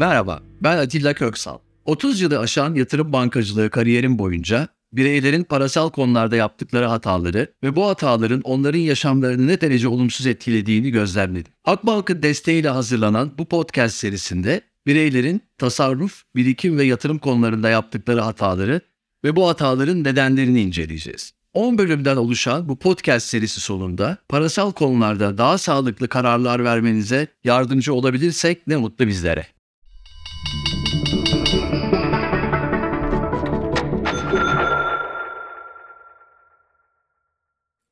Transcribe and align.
Merhaba, 0.00 0.40
ben 0.60 0.78
Atilla 0.78 1.14
Köksal. 1.14 1.58
30 1.84 2.20
yılı 2.20 2.38
aşan 2.38 2.74
yatırım 2.74 3.12
bankacılığı 3.12 3.70
kariyerim 3.70 4.18
boyunca 4.18 4.68
bireylerin 4.92 5.44
parasal 5.44 5.90
konularda 5.90 6.36
yaptıkları 6.36 6.86
hataları 6.86 7.52
ve 7.62 7.76
bu 7.76 7.86
hataların 7.86 8.40
onların 8.40 8.78
yaşamlarını 8.78 9.46
ne 9.46 9.60
derece 9.60 9.88
olumsuz 9.88 10.26
etkilediğini 10.26 10.90
gözlemledim. 10.90 11.52
Akbank'ın 11.64 12.22
desteğiyle 12.22 12.68
hazırlanan 12.68 13.32
bu 13.38 13.44
podcast 13.44 13.94
serisinde 13.94 14.60
bireylerin 14.86 15.42
tasarruf, 15.58 16.22
birikim 16.36 16.78
ve 16.78 16.84
yatırım 16.84 17.18
konularında 17.18 17.70
yaptıkları 17.70 18.20
hataları 18.20 18.80
ve 19.24 19.36
bu 19.36 19.48
hataların 19.48 20.04
nedenlerini 20.04 20.62
inceleyeceğiz. 20.62 21.32
10 21.54 21.78
bölümden 21.78 22.16
oluşan 22.16 22.68
bu 22.68 22.78
podcast 22.78 23.26
serisi 23.26 23.60
sonunda 23.60 24.16
parasal 24.28 24.72
konularda 24.72 25.38
daha 25.38 25.58
sağlıklı 25.58 26.08
kararlar 26.08 26.64
vermenize 26.64 27.26
yardımcı 27.44 27.94
olabilirsek 27.94 28.66
ne 28.66 28.76
mutlu 28.76 29.06
bizlere. 29.06 29.46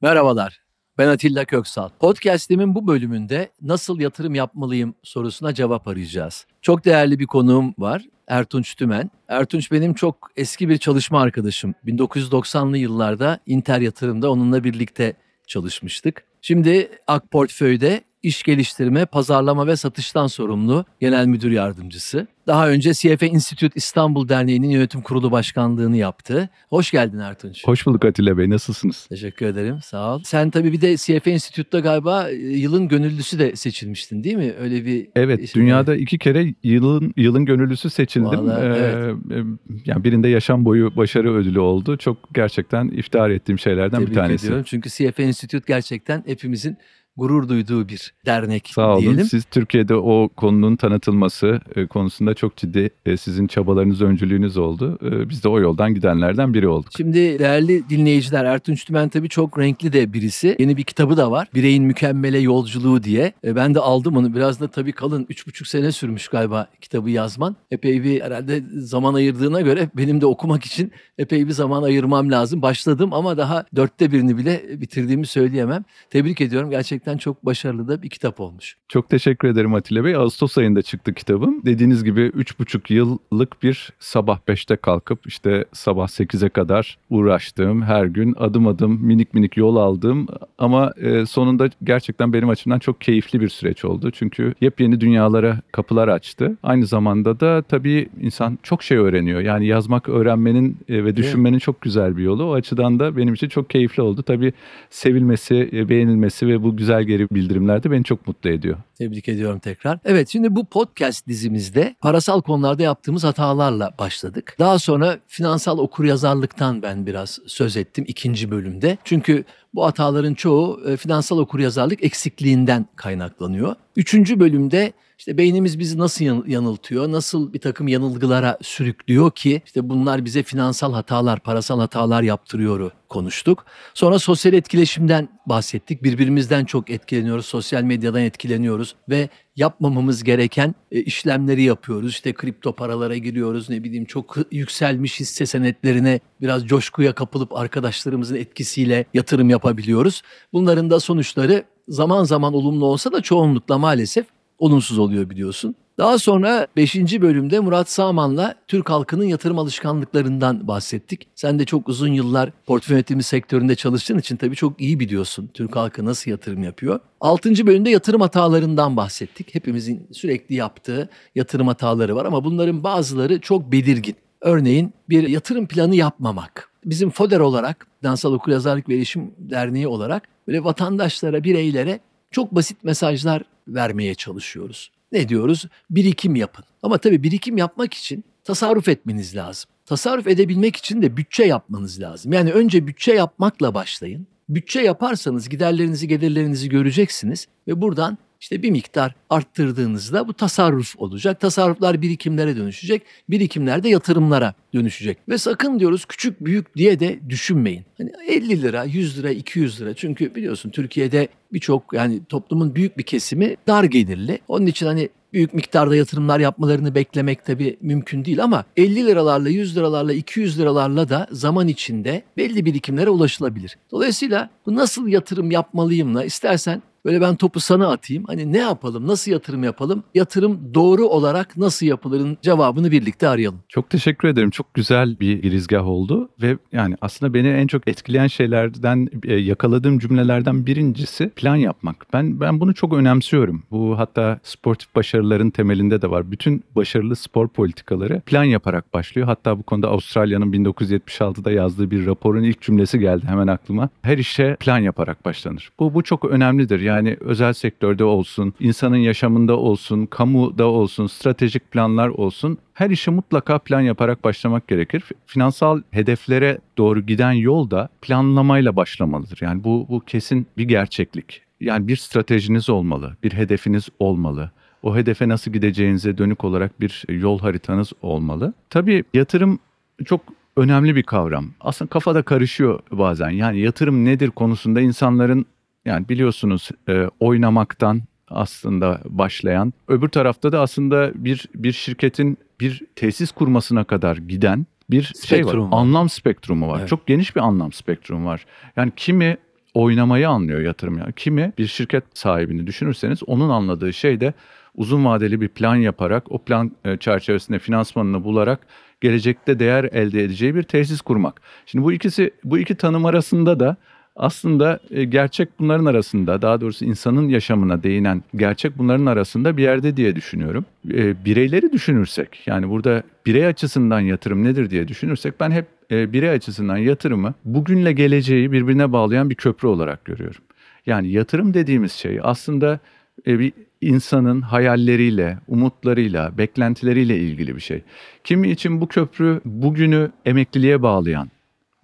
Merhabalar. 0.02 0.60
Ben 0.98 1.08
Atilla 1.08 1.44
Köksal. 1.44 1.88
Podcast'imin 2.00 2.74
bu 2.74 2.86
bölümünde 2.86 3.50
nasıl 3.62 4.00
yatırım 4.00 4.34
yapmalıyım 4.34 4.94
sorusuna 5.02 5.54
cevap 5.54 5.88
arayacağız. 5.88 6.46
Çok 6.62 6.84
değerli 6.84 7.18
bir 7.18 7.26
konuğum 7.26 7.74
var. 7.78 8.02
Ertunç 8.28 8.74
Tümen. 8.74 9.10
Ertunç 9.28 9.72
benim 9.72 9.94
çok 9.94 10.30
eski 10.36 10.68
bir 10.68 10.78
çalışma 10.78 11.20
arkadaşım. 11.20 11.74
1990'lı 11.86 12.78
yıllarda 12.78 13.38
Inter 13.46 13.80
Yatırım'da 13.80 14.30
onunla 14.30 14.64
birlikte 14.64 15.14
çalışmıştık. 15.46 16.24
Şimdi 16.42 16.90
Ak 17.06 17.30
Portföy'de 17.30 18.00
iş 18.22 18.42
geliştirme, 18.42 19.06
pazarlama 19.06 19.66
ve 19.66 19.77
satıştan 19.77 20.27
sorumlu 20.27 20.84
genel 21.00 21.27
müdür 21.27 21.50
yardımcısı. 21.50 22.27
Daha 22.47 22.69
önce 22.70 22.94
CFA 22.94 23.27
Institute 23.27 23.72
İstanbul 23.74 24.28
Derneği'nin 24.28 24.69
yönetim 24.70 25.02
kurulu 25.02 25.30
başkanlığını 25.30 25.97
yaptı. 25.97 26.48
Hoş 26.70 26.91
geldin 26.91 27.19
Ertunç. 27.19 27.66
Hoş 27.66 27.86
bulduk 27.86 28.05
Atilla 28.05 28.39
Bey. 28.39 28.50
Nasılsınız? 28.50 29.06
Teşekkür 29.06 29.46
ederim. 29.46 29.78
Sağ 29.84 30.14
ol. 30.14 30.22
Sen 30.24 30.50
tabii 30.50 30.72
bir 30.72 30.80
de 30.80 30.96
CFA 30.96 31.30
Institute'da 31.30 31.80
galiba 31.80 32.30
e, 32.30 32.34
yılın 32.34 32.89
gönüllüsü 32.89 33.39
de 33.39 33.56
seçilmiştin 33.56 34.24
değil 34.24 34.36
mi? 34.36 34.55
Öyle 34.61 34.84
bir 34.86 35.08
Evet, 35.16 35.41
işin 35.42 35.61
dünyada 35.61 35.96
iki 35.96 36.19
kere 36.19 36.55
yılın 36.62 37.12
yılın 37.16 37.44
gönüllüsü 37.44 37.91
seçildim. 37.91 38.28
Vallahi, 38.28 38.64
evet. 38.66 39.14
Ee, 39.30 39.42
yani 39.84 40.05
birinde 40.05 40.28
yaşam 40.28 40.64
boyu 40.64 40.96
başarı 40.96 41.34
ödülü 41.34 41.61
oldu. 41.61 41.96
Çok 41.96 42.34
gerçekten 42.34 42.89
iftihar 42.89 43.30
ettiğim 43.30 43.58
şeylerden 43.58 43.98
Tebrik 43.98 44.11
bir 44.11 44.14
tanesi. 44.14 44.46
ediyorum. 44.46 44.64
Çünkü 44.69 44.91
CFA 44.91 45.22
Institute 45.22 45.64
gerçekten 45.72 46.22
hepimizin 46.27 46.77
gurur 47.19 47.48
duyduğu 47.48 47.88
bir 47.88 48.12
dernek 48.27 48.69
Sağ 48.74 48.92
olun. 48.92 49.00
diyelim. 49.02 49.24
Siz 49.24 49.44
Türkiye'de 49.44 49.94
o 49.94 50.28
konunun 50.36 50.77
tanıtılması 50.77 51.61
e, 51.77 51.86
konusunda 51.86 52.34
çok 52.34 52.56
ciddi 52.56 52.91
e, 53.06 53.16
sizin 53.16 53.47
çabalarınız, 53.47 54.02
öncülüğünüz 54.02 54.56
oldu. 54.56 54.98
E, 55.05 55.28
Biz 55.28 55.44
de 55.44 55.48
o 55.48 55.61
yoldan 55.61 55.94
gidenlerden 55.94 56.55
biri 56.55 56.69
olduk. 56.69 56.91
Şimdi 56.96 57.39
değerli 57.39 57.89
dinleyiciler 57.89 58.44
Ertunç 58.44 58.84
Tümen 58.84 59.08
tabii 59.08 59.28
çok 59.28 59.58
renkli 59.58 59.92
de 59.92 60.12
birisi. 60.12 60.56
Yeni 60.58 60.77
bir 60.77 60.83
kitabı 60.84 61.16
da 61.16 61.30
var. 61.30 61.48
Bireyin 61.55 61.84
Mükemmele 61.84 62.39
Yolculuğu 62.39 63.02
diye. 63.02 63.33
Ben 63.44 63.74
de 63.74 63.80
aldım 63.80 64.16
onu. 64.16 64.34
Biraz 64.34 64.61
da 64.61 64.69
tabii 64.69 64.92
kalın. 64.92 65.27
Üç 65.28 65.46
buçuk 65.46 65.66
sene 65.66 65.92
sürmüş 65.92 66.28
galiba 66.28 66.69
kitabı 66.80 67.11
yazman. 67.11 67.56
Epey 67.70 68.05
bir 68.05 68.20
herhalde 68.20 68.62
zaman 68.74 69.14
ayırdığına 69.14 69.61
göre 69.61 69.91
benim 69.96 70.20
de 70.20 70.27
okumak 70.27 70.64
için 70.64 70.92
epey 71.19 71.46
bir 71.46 71.52
zaman 71.52 71.83
ayırmam 71.83 72.30
lazım. 72.30 72.62
Başladım 72.62 73.12
ama 73.12 73.36
daha 73.36 73.64
dörtte 73.77 74.12
birini 74.12 74.36
bile 74.39 74.62
bitirdiğimi 74.80 75.27
söyleyemem. 75.27 75.84
Tebrik 76.11 76.41
ediyorum. 76.41 76.70
Gerçekten 76.70 77.08
çok 77.17 77.47
başarılı 77.47 77.89
da 77.89 78.03
bir 78.03 78.09
kitap 78.09 78.41
olmuş. 78.41 78.77
Çok 78.89 79.09
teşekkür 79.09 79.48
ederim 79.48 79.75
Atilla 79.75 80.05
Bey. 80.05 80.14
Ağustos 80.14 80.58
ayında 80.58 80.83
çıktı 80.83 81.14
kitabım. 81.14 81.64
Dediğiniz 81.64 82.05
gibi 82.05 82.20
3,5 82.20 82.92
yıllık 82.92 83.63
bir 83.63 83.92
sabah 83.98 84.39
5'te 84.48 84.77
kalkıp 84.77 85.27
işte 85.27 85.64
sabah 85.73 86.08
8'e 86.08 86.48
kadar 86.48 86.98
uğraştığım, 87.11 87.83
her 87.83 88.05
gün 88.05 88.35
adım 88.39 88.67
adım 88.67 89.07
minik 89.07 89.35
minik 89.35 89.57
yol 89.57 89.77
aldığım 89.77 90.27
ama 90.58 90.92
e, 90.97 91.27
sonunda 91.27 91.70
gerçekten 91.85 92.33
benim 92.33 92.48
açımdan 92.48 92.79
çok 92.79 93.01
keyifli 93.01 93.41
bir 93.41 93.48
süreç 93.48 93.85
oldu. 93.85 94.11
Çünkü 94.11 94.55
yepyeni 94.61 95.01
dünyalara 95.01 95.61
kapılar 95.73 96.08
açtı. 96.08 96.57
Aynı 96.63 96.86
zamanda 96.86 97.41
da 97.41 97.63
tabii 97.63 98.08
insan 98.20 98.58
çok 98.63 98.83
şey 98.83 98.98
öğreniyor. 98.98 99.41
Yani 99.41 99.67
yazmak, 99.67 100.08
öğrenmenin 100.08 100.77
e, 100.89 101.05
ve 101.05 101.17
düşünmenin 101.17 101.58
çok 101.58 101.80
güzel 101.80 102.17
bir 102.17 102.23
yolu. 102.23 102.45
O 102.45 102.55
açıdan 102.55 102.98
da 102.98 103.17
benim 103.17 103.35
için 103.35 103.48
çok 103.48 103.70
keyifli 103.70 104.02
oldu. 104.02 104.23
Tabii 104.23 104.52
sevilmesi, 104.91 105.70
e, 105.73 105.89
beğenilmesi 105.89 106.47
ve 106.47 106.63
bu 106.63 106.77
güzel 106.77 106.98
geri 107.03 107.31
bildirimler 107.31 107.83
de 107.83 107.91
beni 107.91 108.05
çok 108.05 108.27
mutlu 108.27 108.51
ediyor. 108.51 108.77
Tebrik 108.98 109.29
ediyorum 109.29 109.59
tekrar. 109.59 109.98
Evet 110.05 110.29
şimdi 110.29 110.57
bu 110.57 110.64
podcast 110.64 111.29
dizimizde 111.29 111.95
parasal 112.01 112.42
konularda 112.42 112.83
yaptığımız 112.83 113.25
hatalarla 113.25 113.95
başladık. 113.98 114.57
Daha 114.59 114.79
sonra 114.79 115.19
finansal 115.27 115.79
okuryazarlıktan 115.79 116.83
ben 116.83 117.07
biraz 117.07 117.39
söz 117.47 117.77
ettim 117.77 118.05
ikinci 118.09 118.51
bölümde. 118.51 118.98
Çünkü 119.05 119.45
bu 119.75 119.85
hataların 119.85 120.35
çoğu 120.35 120.81
e, 120.89 120.97
finansal 120.97 121.39
okuryazarlık 121.39 122.05
eksikliğinden 122.05 122.86
kaynaklanıyor. 122.97 123.75
Üçüncü 123.97 124.41
bölümde 124.41 124.92
işte 125.18 125.39
beynimiz 125.39 125.79
bizi 125.79 125.98
nasıl 125.98 126.24
yan- 126.24 126.45
yanıltıyor, 126.46 127.12
nasıl 127.12 127.52
bir 127.52 127.58
takım 127.58 127.89
yanılgılara 127.89 128.58
sürüklüyor 128.62 129.31
ki 129.31 129.62
işte 129.67 129.88
bunlar 129.88 130.25
bize 130.25 130.43
finansal 130.43 130.93
hatalar, 130.93 131.40
parasal 131.40 131.81
hatalar 131.81 132.23
yaptırıyor 132.23 132.90
konuştuk. 133.08 133.64
Sonra 133.94 134.19
sosyal 134.19 134.55
etkileşimden 134.55 135.29
bahsettik. 135.46 136.02
Birbirimizden 136.02 136.64
çok 136.64 136.90
etkileniyoruz, 136.90 137.46
sosyal 137.46 137.82
medyadan 137.82 138.23
etkileniyoruz 138.23 138.94
ve 139.08 139.29
yapmamamız 139.56 140.25
gereken 140.25 140.75
e, 140.93 141.00
işlemleri 141.00 141.62
yapıyoruz. 141.62 142.11
İşte 142.11 142.32
kripto 142.32 142.73
paralara 142.73 143.17
giriyoruz, 143.17 143.70
ne 143.70 143.85
bileyim 143.85 144.05
çok 144.05 144.37
yükselmiş 144.52 145.20
hisse 145.20 145.46
senetlerine 145.46 146.20
biraz 146.40 146.67
coşkuya 146.67 147.14
kapılıp 147.14 147.56
arkadaşlarımızın 147.56 148.37
etkisiyle 148.37 149.05
yatırım 149.14 149.50
yapabiliyoruz. 149.50 150.23
Bunların 150.52 150.90
da 150.90 151.00
sonuçları 151.00 151.64
zaman 151.88 152.25
zaman 152.25 152.55
olumlu 152.55 152.87
olsa 152.87 153.12
da 153.12 153.20
çoğunlukla 153.20 153.79
maalesef 153.79 154.26
olumsuz 154.58 154.99
oluyor 154.99 155.31
biliyorsun. 155.31 155.75
Daha 155.99 156.19
sonra 156.19 156.67
5. 156.76 156.96
bölümde 156.96 157.61
Murat 157.61 157.91
Sağman'la 157.91 158.55
Türk 158.69 158.91
halkının 158.91 159.25
yatırım 159.25 159.58
alışkanlıklarından 159.58 160.69
bahsettik. 160.69 161.29
Sen 161.35 161.58
de 161.58 161.64
çok 161.64 161.88
uzun 161.88 162.12
yıllar 162.12 162.50
portföy 162.67 162.94
yönetimi 162.94 163.23
sektöründe 163.23 163.75
çalıştığın 163.75 164.19
için 164.19 164.37
tabii 164.37 164.56
çok 164.56 164.81
iyi 164.81 165.00
biliyorsun 165.00 165.50
Türk 165.55 165.76
halkı 165.76 166.05
nasıl 166.05 166.31
yatırım 166.31 166.62
yapıyor. 166.62 167.00
6. 167.20 167.67
bölümde 167.67 167.91
yatırım 167.91 168.20
hatalarından 168.20 168.97
bahsettik. 168.97 169.55
Hepimizin 169.55 170.06
sürekli 170.12 170.55
yaptığı 170.55 171.08
yatırım 171.35 171.69
hataları 171.69 172.17
var 172.17 172.25
ama 172.25 172.44
bunların 172.44 172.85
bazıları 172.85 173.41
çok 173.41 173.73
belirgin. 173.73 174.17
Örneğin 174.41 174.93
bir 175.08 175.29
yatırım 175.29 175.67
planı 175.67 175.97
yapmamak. 175.97 176.70
Bizim 176.85 177.11
FODER 177.11 177.41
olarak, 177.41 177.87
Finansal 178.00 178.32
Okuryazarlık 178.32 178.88
ve 178.88 178.94
Erişim 178.94 179.31
Derneği 179.38 179.88
olarak 179.88 180.29
böyle 180.49 180.64
vatandaşlara, 180.64 181.44
bireylere 181.44 182.00
çok 182.31 182.55
basit 182.55 182.84
mesajlar 182.84 183.43
vermeye 183.69 184.14
çalışıyoruz. 184.14 184.90
Ne 185.12 185.28
diyoruz? 185.28 185.64
Birikim 185.90 186.37
yapın. 186.37 186.64
Ama 186.82 186.99
tabii 186.99 187.22
birikim 187.22 187.56
yapmak 187.56 187.94
için 187.94 188.25
tasarruf 188.44 188.88
etmeniz 188.88 189.37
lazım. 189.37 189.70
Tasarruf 189.87 190.26
edebilmek 190.26 190.76
için 190.76 191.02
de 191.02 191.17
bütçe 191.17 191.44
yapmanız 191.44 192.00
lazım. 192.00 192.32
Yani 192.32 192.52
önce 192.52 192.87
bütçe 192.87 193.12
yapmakla 193.12 193.75
başlayın. 193.75 194.26
Bütçe 194.49 194.81
yaparsanız 194.81 195.49
giderlerinizi, 195.49 196.08
gelirlerinizi 196.08 196.69
göreceksiniz 196.69 197.46
ve 197.69 197.81
buradan 197.81 198.19
işte 198.40 198.62
bir 198.62 198.70
miktar 198.70 199.14
arttırdığınızda 199.31 200.28
bu 200.28 200.34
tasarruf 200.34 200.94
olacak. 200.99 201.40
Tasarruflar 201.40 202.02
birikimlere 202.02 202.56
dönüşecek. 202.56 203.02
Birikimler 203.31 203.82
de 203.82 203.88
yatırımlara 203.88 204.54
dönüşecek. 204.75 205.19
Ve 205.28 205.38
sakın 205.38 205.81
diyoruz 205.81 206.04
küçük 206.04 206.40
büyük 206.44 206.76
diye 206.76 207.00
de 207.00 207.19
düşünmeyin. 207.28 207.84
Hani 207.99 208.12
50 208.29 208.62
lira, 208.62 208.85
100 208.85 209.19
lira, 209.19 209.31
200 209.31 209.81
lira. 209.81 209.94
Çünkü 209.94 210.35
biliyorsun 210.35 210.70
Türkiye'de 210.70 211.29
birçok 211.52 211.93
yani 211.93 212.20
toplumun 212.29 212.75
büyük 212.75 212.99
bir 212.99 213.02
kesimi 213.02 213.56
dar 213.67 213.85
gelirli. 213.85 214.38
Onun 214.49 214.67
için 214.67 214.87
hani 214.87 215.08
büyük 215.32 215.55
miktarda 215.55 215.96
yatırımlar 215.96 216.41
yapmalarını 216.41 216.94
beklemek 216.94 217.44
tabii 217.44 217.76
mümkün 217.81 218.25
değil 218.25 218.43
ama 218.43 218.64
50 218.76 219.06
liralarla, 219.06 219.49
100 219.49 219.76
liralarla, 219.76 220.12
200 220.12 220.58
liralarla 220.58 221.08
da 221.08 221.26
zaman 221.32 221.69
içinde 221.69 222.23
belli 222.37 222.64
birikimlere 222.64 223.11
ulaşılabilir. 223.11 223.79
Dolayısıyla 223.91 224.50
bu 224.67 224.75
nasıl 224.75 225.08
yatırım 225.08 225.50
yapmalıyımla 225.50 226.25
istersen 226.25 226.82
Böyle 227.08 227.20
ben 227.20 227.37
topu 227.37 227.60
sana 227.60 227.88
atayım. 227.93 228.25
Hani 228.26 228.52
ne 228.52 228.58
yapalım, 228.58 229.06
nasıl 229.06 229.32
yatırım 229.32 229.64
yapalım? 229.64 230.02
Yatırım 230.14 230.75
doğru 230.75 231.06
olarak 231.06 231.56
nasıl 231.56 231.87
yapılırın 231.87 232.38
cevabını 232.43 232.90
birlikte 232.90 233.28
arayalım. 233.28 233.60
Çok 233.69 233.90
teşekkür 233.90 234.28
ederim. 234.28 234.50
Çok 234.50 234.75
güzel 234.75 235.20
bir 235.20 235.43
girizgah 235.43 235.87
oldu 235.87 236.28
ve 236.43 236.58
yani 236.72 236.96
aslında 237.00 237.34
beni 237.34 237.49
en 237.49 237.66
çok 237.66 237.88
etkileyen 237.88 238.26
şeylerden 238.26 239.08
e, 239.25 239.34
yakaladığım 239.34 239.99
cümlelerden 239.99 240.66
birincisi 240.66 241.28
plan 241.37 241.56
yapmak. 241.56 242.06
Ben 242.12 242.40
ben 242.40 242.60
bunu 242.60 242.75
çok 242.75 242.93
önemsiyorum. 242.93 243.62
Bu 243.70 243.99
hatta 243.99 244.40
sportif 244.43 244.94
başarıların 244.94 245.50
temelinde 245.50 246.02
de 246.02 246.10
var. 246.10 246.31
Bütün 246.31 246.64
başarılı 246.76 247.16
spor 247.16 247.49
politikaları 247.49 248.20
plan 248.20 248.44
yaparak 248.44 248.94
başlıyor. 248.94 249.26
Hatta 249.26 249.58
bu 249.58 249.62
konuda 249.62 249.88
Avustralya'nın 249.88 250.52
1976'da 250.52 251.50
yazdığı 251.50 251.90
bir 251.90 252.06
raporun 252.06 252.43
ilk 252.43 252.60
cümlesi 252.60 252.99
geldi 252.99 253.26
hemen 253.26 253.46
aklıma. 253.46 253.88
Her 254.02 254.19
işe 254.19 254.56
plan 254.60 254.78
yaparak 254.78 255.25
başlanır. 255.25 255.70
Bu 255.78 255.94
bu 255.94 256.02
çok 256.02 256.25
önemlidir. 256.25 256.81
Yani 256.81 256.98
Yani 256.99 257.17
özel 257.21 257.53
sektörde 257.53 258.05
olsun, 258.05 258.55
insanın 258.61 258.97
yaşamında 258.97 259.56
olsun, 259.56 260.06
kamuda 260.06 260.67
olsun, 260.67 261.06
stratejik 261.06 261.71
planlar 261.71 262.09
olsun. 262.09 262.59
Her 262.75 262.91
işe 262.91 263.11
mutlaka 263.11 263.59
plan 263.59 263.81
yaparak 263.81 264.25
başlamak 264.25 264.69
gerekir. 264.69 265.05
Finansal 265.27 265.83
hedeflere 265.91 266.59
doğru 266.79 267.00
giden 267.00 267.33
yol 267.33 267.71
da 267.71 267.89
planlamayla 268.03 268.77
başlamalıdır. 268.77 269.39
Yani 269.43 269.65
bu, 269.65 269.87
bu 269.89 270.00
kesin 270.00 270.47
bir 270.56 270.65
gerçeklik. 270.65 271.43
Yani 271.61 271.89
bir 271.89 271.97
stratejiniz 271.97 272.71
olmalı, 272.71 273.17
bir 273.23 273.33
hedefiniz 273.33 273.89
olmalı. 273.99 274.51
O 274.83 274.97
hedefe 274.97 275.29
nasıl 275.29 275.51
gideceğinize 275.51 276.19
dönük 276.19 276.44
olarak 276.44 276.81
bir 276.81 277.05
yol 277.09 277.39
haritanız 277.39 277.93
olmalı. 278.03 278.53
Tabii 278.71 279.05
yatırım 279.15 279.59
çok 280.05 280.21
önemli 280.56 280.97
bir 280.97 281.03
kavram. 281.03 281.51
Aslında 281.61 281.89
kafada 281.89 282.23
karışıyor 282.23 282.81
bazen. 282.93 283.31
Yani 283.31 283.61
yatırım 283.61 284.05
nedir 284.05 284.31
konusunda 284.31 284.81
insanların 284.81 285.47
yani 285.88 286.08
biliyorsunuz 286.08 286.69
e, 286.88 287.06
oynamaktan 287.20 288.02
aslında 288.31 289.00
başlayan, 289.05 289.73
öbür 289.88 290.08
tarafta 290.08 290.52
da 290.52 290.61
aslında 290.61 291.12
bir 291.14 291.49
bir 291.55 291.73
şirketin 291.73 292.38
bir 292.61 292.82
tesis 292.96 293.31
kurmasına 293.32 293.85
kadar 293.85 294.17
giden 294.17 294.67
bir 294.90 295.02
şey 295.02 295.38
var. 295.38 295.43
Spektrum 295.43 295.73
var. 295.73 295.79
Anlam 295.79 296.08
spektrumu 296.08 296.69
var. 296.69 296.79
Evet. 296.79 296.88
Çok 296.88 297.06
geniş 297.06 297.37
bir 297.37 297.40
anlam 297.40 297.73
spektrumu 297.73 298.29
var. 298.29 298.46
Yani 298.76 298.93
kimi 298.96 299.37
oynamayı 299.75 300.29
anlıyor 300.29 300.61
yatırım 300.61 300.99
ya. 300.99 301.12
Kimi 301.17 301.52
bir 301.58 301.67
şirket 301.67 302.05
sahibini 302.14 302.67
düşünürseniz 302.67 303.23
onun 303.26 303.49
anladığı 303.49 303.93
şey 303.93 304.20
de 304.20 304.34
uzun 304.75 305.05
vadeli 305.05 305.41
bir 305.41 305.49
plan 305.49 305.76
yaparak 305.76 306.32
o 306.32 306.38
plan 306.38 306.73
e, 306.84 306.96
çerçevesinde 306.96 307.58
finansmanını 307.58 308.25
bularak 308.25 308.67
gelecekte 309.00 309.58
değer 309.58 309.84
elde 309.84 310.25
edeceği 310.25 310.55
bir 310.55 310.62
tesis 310.62 311.00
kurmak. 311.00 311.43
Şimdi 311.67 311.84
bu 311.84 311.93
ikisi 311.93 312.31
bu 312.44 312.58
iki 312.58 312.75
tanım 312.75 313.06
arasında 313.06 313.61
da 313.61 313.76
aslında 314.19 314.81
e, 314.91 315.05
gerçek 315.05 315.49
bunların 315.59 315.85
arasında 315.85 316.43
daha 316.43 316.61
doğrusu 316.61 316.85
insanın 316.85 317.29
yaşamına 317.29 317.82
değinen 317.82 318.23
gerçek 318.37 318.79
bunların 318.79 319.06
arasında 319.06 319.56
bir 319.56 319.62
yerde 319.62 319.97
diye 319.97 320.17
düşünüyorum. 320.17 320.65
E, 320.91 321.25
bireyleri 321.25 321.73
düşünürsek 321.73 322.43
yani 322.47 322.69
burada 322.69 323.03
birey 323.26 323.47
açısından 323.47 324.00
yatırım 324.00 324.44
nedir 324.44 324.70
diye 324.70 324.88
düşünürsek 324.88 325.41
ben 325.41 325.50
hep 325.50 325.67
e, 325.91 326.12
birey 326.12 326.31
açısından 326.31 326.76
yatırımı 326.76 327.35
bugünle 327.44 327.93
geleceği 327.93 328.53
birbirine 328.53 328.93
bağlayan 328.93 329.31
bir 329.31 329.35
köprü 329.35 329.69
olarak 329.69 330.05
görüyorum. 330.05 330.43
Yani 330.87 331.09
yatırım 331.09 331.55
dediğimiz 331.55 331.93
şey 331.93 332.20
aslında 332.23 332.81
bir 333.26 333.53
insanın 333.81 334.41
hayalleriyle, 334.41 335.38
umutlarıyla, 335.49 336.38
beklentileriyle 336.38 337.19
ilgili 337.19 337.56
bir 337.56 337.61
şey. 337.61 337.82
Kimi 338.25 338.50
için 338.50 338.81
bu 338.81 338.88
köprü 338.88 339.41
bugünü 339.44 340.11
emekliliğe 340.25 340.82
bağlayan 340.82 341.31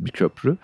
bir 0.00 0.10
köprü. 0.10 0.56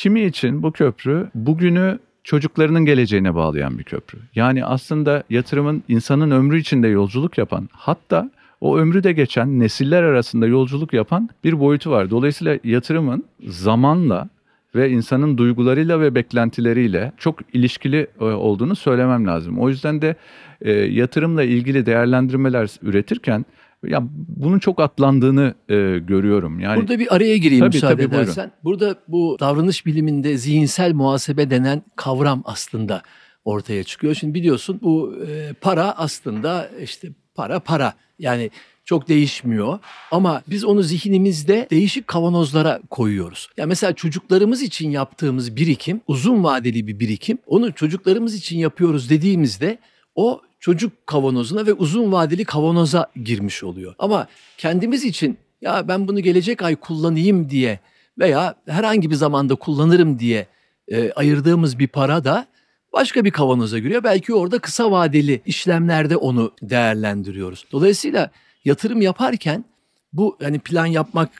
Kimi 0.00 0.22
için 0.22 0.62
bu 0.62 0.72
köprü 0.72 1.30
bugünü 1.34 1.98
çocuklarının 2.24 2.84
geleceğine 2.84 3.34
bağlayan 3.34 3.78
bir 3.78 3.84
köprü. 3.84 4.18
Yani 4.34 4.64
aslında 4.64 5.22
yatırımın 5.30 5.82
insanın 5.88 6.30
ömrü 6.30 6.60
içinde 6.60 6.88
yolculuk 6.88 7.38
yapan, 7.38 7.68
hatta 7.72 8.30
o 8.60 8.78
ömrü 8.78 9.04
de 9.04 9.12
geçen 9.12 9.60
nesiller 9.60 10.02
arasında 10.02 10.46
yolculuk 10.46 10.92
yapan 10.92 11.28
bir 11.44 11.60
boyutu 11.60 11.90
var. 11.90 12.10
Dolayısıyla 12.10 12.58
yatırımın 12.64 13.24
zamanla 13.46 14.28
ve 14.74 14.90
insanın 14.90 15.38
duygularıyla 15.38 16.00
ve 16.00 16.14
beklentileriyle 16.14 17.12
çok 17.18 17.54
ilişkili 17.54 18.06
e, 18.20 18.24
olduğunu 18.24 18.76
söylemem 18.76 19.26
lazım. 19.26 19.58
O 19.58 19.68
yüzden 19.68 20.02
de 20.02 20.16
e, 20.60 20.72
yatırımla 20.72 21.42
ilgili 21.42 21.86
değerlendirmeler 21.86 22.70
üretirken 22.82 23.44
ya 23.86 24.02
bunun 24.28 24.58
çok 24.58 24.80
atlandığını 24.80 25.54
e, 25.68 25.74
görüyorum. 25.98 26.60
Yani 26.60 26.80
Burada 26.80 26.98
bir 26.98 27.14
araya 27.14 27.36
gireyim 27.36 27.64
Tabii, 27.64 27.76
müsaade 27.76 27.94
tabii, 27.94 28.10
buyurun. 28.10 28.24
edersen. 28.24 28.52
Burada 28.64 28.94
bu 29.08 29.36
davranış 29.40 29.86
biliminde 29.86 30.36
zihinsel 30.36 30.92
muhasebe 30.94 31.50
denen 31.50 31.82
kavram 31.96 32.42
aslında 32.44 33.02
ortaya 33.44 33.84
çıkıyor. 33.84 34.14
Şimdi 34.14 34.34
biliyorsun 34.34 34.80
bu 34.82 35.16
e, 35.28 35.52
para 35.60 35.92
aslında 35.98 36.70
işte 36.82 37.08
para 37.34 37.60
para 37.60 37.94
yani 38.18 38.50
çok 38.84 39.08
değişmiyor 39.08 39.78
ama 40.10 40.42
biz 40.46 40.64
onu 40.64 40.82
zihnimizde 40.82 41.68
değişik 41.70 42.06
kavanozlara 42.06 42.80
koyuyoruz. 42.90 43.48
Ya 43.56 43.66
mesela 43.66 43.92
çocuklarımız 43.92 44.62
için 44.62 44.90
yaptığımız 44.90 45.56
birikim 45.56 46.00
uzun 46.08 46.44
vadeli 46.44 46.86
bir 46.86 47.00
birikim. 47.00 47.38
Onu 47.46 47.72
çocuklarımız 47.72 48.34
için 48.34 48.58
yapıyoruz 48.58 49.10
dediğimizde 49.10 49.78
o 50.14 50.40
çocuk 50.60 51.06
kavanozuna 51.06 51.66
ve 51.66 51.72
uzun 51.72 52.12
vadeli 52.12 52.44
kavanoza 52.44 53.10
girmiş 53.24 53.64
oluyor. 53.64 53.94
Ama 53.98 54.26
kendimiz 54.58 55.04
için 55.04 55.38
ya 55.60 55.88
ben 55.88 56.08
bunu 56.08 56.20
gelecek 56.20 56.62
ay 56.62 56.76
kullanayım 56.76 57.50
diye 57.50 57.78
veya 58.18 58.54
herhangi 58.66 59.10
bir 59.10 59.14
zamanda 59.14 59.54
kullanırım 59.54 60.18
diye 60.18 60.46
e, 60.88 61.12
ayırdığımız 61.12 61.78
bir 61.78 61.88
para 61.88 62.24
da 62.24 62.46
başka 62.92 63.24
bir 63.24 63.30
kavanoza 63.30 63.78
giriyor. 63.78 64.04
Belki 64.04 64.34
orada 64.34 64.58
kısa 64.58 64.90
vadeli 64.90 65.42
işlemlerde 65.46 66.16
onu 66.16 66.52
değerlendiriyoruz. 66.62 67.64
Dolayısıyla 67.72 68.30
yatırım 68.64 69.02
yaparken 69.02 69.64
bu 70.12 70.36
hani 70.42 70.58
plan 70.58 70.86
yapmak 70.86 71.30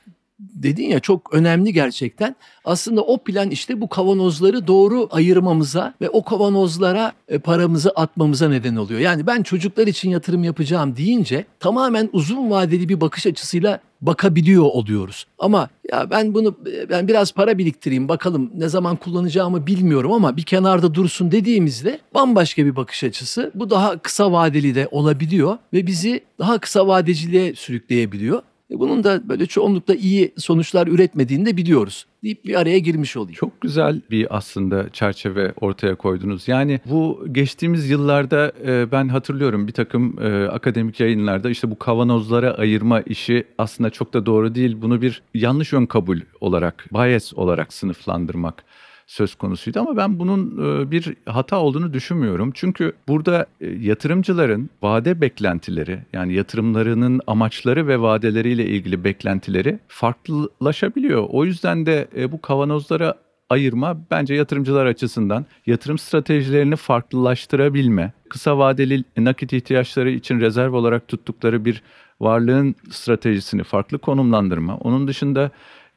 dedin 0.40 0.88
ya 0.88 1.00
çok 1.00 1.34
önemli 1.34 1.72
gerçekten. 1.72 2.36
Aslında 2.64 3.02
o 3.02 3.18
plan 3.18 3.50
işte 3.50 3.80
bu 3.80 3.88
kavanozları 3.88 4.66
doğru 4.66 5.08
ayırmamıza 5.10 5.94
ve 6.00 6.08
o 6.08 6.24
kavanozlara 6.24 7.12
e, 7.28 7.38
paramızı 7.38 7.90
atmamıza 7.90 8.48
neden 8.48 8.76
oluyor. 8.76 9.00
Yani 9.00 9.26
ben 9.26 9.42
çocuklar 9.42 9.86
için 9.86 10.10
yatırım 10.10 10.44
yapacağım 10.44 10.96
deyince 10.96 11.44
tamamen 11.60 12.08
uzun 12.12 12.50
vadeli 12.50 12.88
bir 12.88 13.00
bakış 13.00 13.26
açısıyla 13.26 13.80
bakabiliyor 14.00 14.64
oluyoruz. 14.64 15.26
Ama 15.38 15.68
ya 15.92 16.10
ben 16.10 16.34
bunu 16.34 16.56
ben 16.90 17.08
biraz 17.08 17.32
para 17.32 17.58
biriktireyim 17.58 18.08
bakalım 18.08 18.50
ne 18.54 18.68
zaman 18.68 18.96
kullanacağımı 18.96 19.66
bilmiyorum 19.66 20.12
ama 20.12 20.36
bir 20.36 20.42
kenarda 20.42 20.94
dursun 20.94 21.32
dediğimizde 21.32 22.00
bambaşka 22.14 22.64
bir 22.64 22.76
bakış 22.76 23.04
açısı. 23.04 23.50
Bu 23.54 23.70
daha 23.70 23.98
kısa 23.98 24.32
vadeli 24.32 24.74
de 24.74 24.88
olabiliyor 24.90 25.58
ve 25.72 25.86
bizi 25.86 26.20
daha 26.38 26.58
kısa 26.58 26.86
vadeciliğe 26.86 27.54
sürükleyebiliyor. 27.54 28.42
E 28.70 28.78
bunun 28.78 29.04
da 29.04 29.28
böyle 29.28 29.46
çoğunlukla 29.46 29.94
iyi 29.94 30.32
sonuçlar 30.36 30.86
üretmediğini 30.86 31.46
de 31.46 31.56
biliyoruz 31.56 32.06
deyip 32.24 32.44
bir 32.44 32.60
araya 32.60 32.78
girmiş 32.78 33.16
olayım. 33.16 33.34
Çok 33.34 33.60
güzel 33.60 34.00
bir 34.10 34.36
aslında 34.36 34.90
çerçeve 34.92 35.52
ortaya 35.60 35.94
koydunuz. 35.94 36.48
Yani 36.48 36.80
bu 36.86 37.26
geçtiğimiz 37.32 37.90
yıllarda 37.90 38.52
e, 38.66 38.92
ben 38.92 39.08
hatırlıyorum 39.08 39.66
bir 39.66 39.72
takım 39.72 40.22
e, 40.22 40.48
akademik 40.48 41.00
yayınlarda 41.00 41.50
işte 41.50 41.70
bu 41.70 41.78
kavanozlara 41.78 42.54
ayırma 42.54 43.00
işi 43.00 43.44
aslında 43.58 43.90
çok 43.90 44.14
da 44.14 44.26
doğru 44.26 44.54
değil. 44.54 44.76
Bunu 44.82 45.02
bir 45.02 45.22
yanlış 45.34 45.72
ön 45.72 45.86
kabul 45.86 46.20
olarak, 46.40 46.86
bias 46.92 47.34
olarak 47.34 47.72
sınıflandırmak 47.72 48.64
söz 49.10 49.34
konusuydu 49.34 49.80
ama 49.80 49.96
ben 49.96 50.18
bunun 50.18 50.40
e, 50.58 50.90
bir 50.90 51.14
hata 51.26 51.60
olduğunu 51.60 51.92
düşünmüyorum. 51.92 52.50
Çünkü 52.54 52.92
burada 53.08 53.46
e, 53.60 53.66
yatırımcıların 53.66 54.70
vade 54.82 55.20
beklentileri 55.20 55.98
yani 56.12 56.34
yatırımlarının 56.34 57.20
amaçları 57.26 57.86
ve 57.86 58.00
vadeleriyle 58.00 58.66
ilgili 58.66 59.04
beklentileri 59.04 59.78
farklılaşabiliyor. 59.88 61.26
O 61.30 61.44
yüzden 61.44 61.86
de 61.86 62.08
e, 62.16 62.32
bu 62.32 62.40
kavanozlara 62.40 63.14
ayırma 63.48 63.98
bence 64.10 64.34
yatırımcılar 64.34 64.86
açısından 64.86 65.46
yatırım 65.66 65.98
stratejilerini 65.98 66.76
farklılaştırabilme, 66.76 68.12
kısa 68.28 68.58
vadeli 68.58 69.04
nakit 69.16 69.52
ihtiyaçları 69.52 70.10
için 70.10 70.40
rezerv 70.40 70.74
olarak 70.74 71.08
tuttukları 71.08 71.64
bir 71.64 71.82
varlığın 72.20 72.74
stratejisini 72.90 73.64
farklı 73.64 73.98
konumlandırma. 73.98 74.76
Onun 74.76 75.08
dışında 75.08 75.50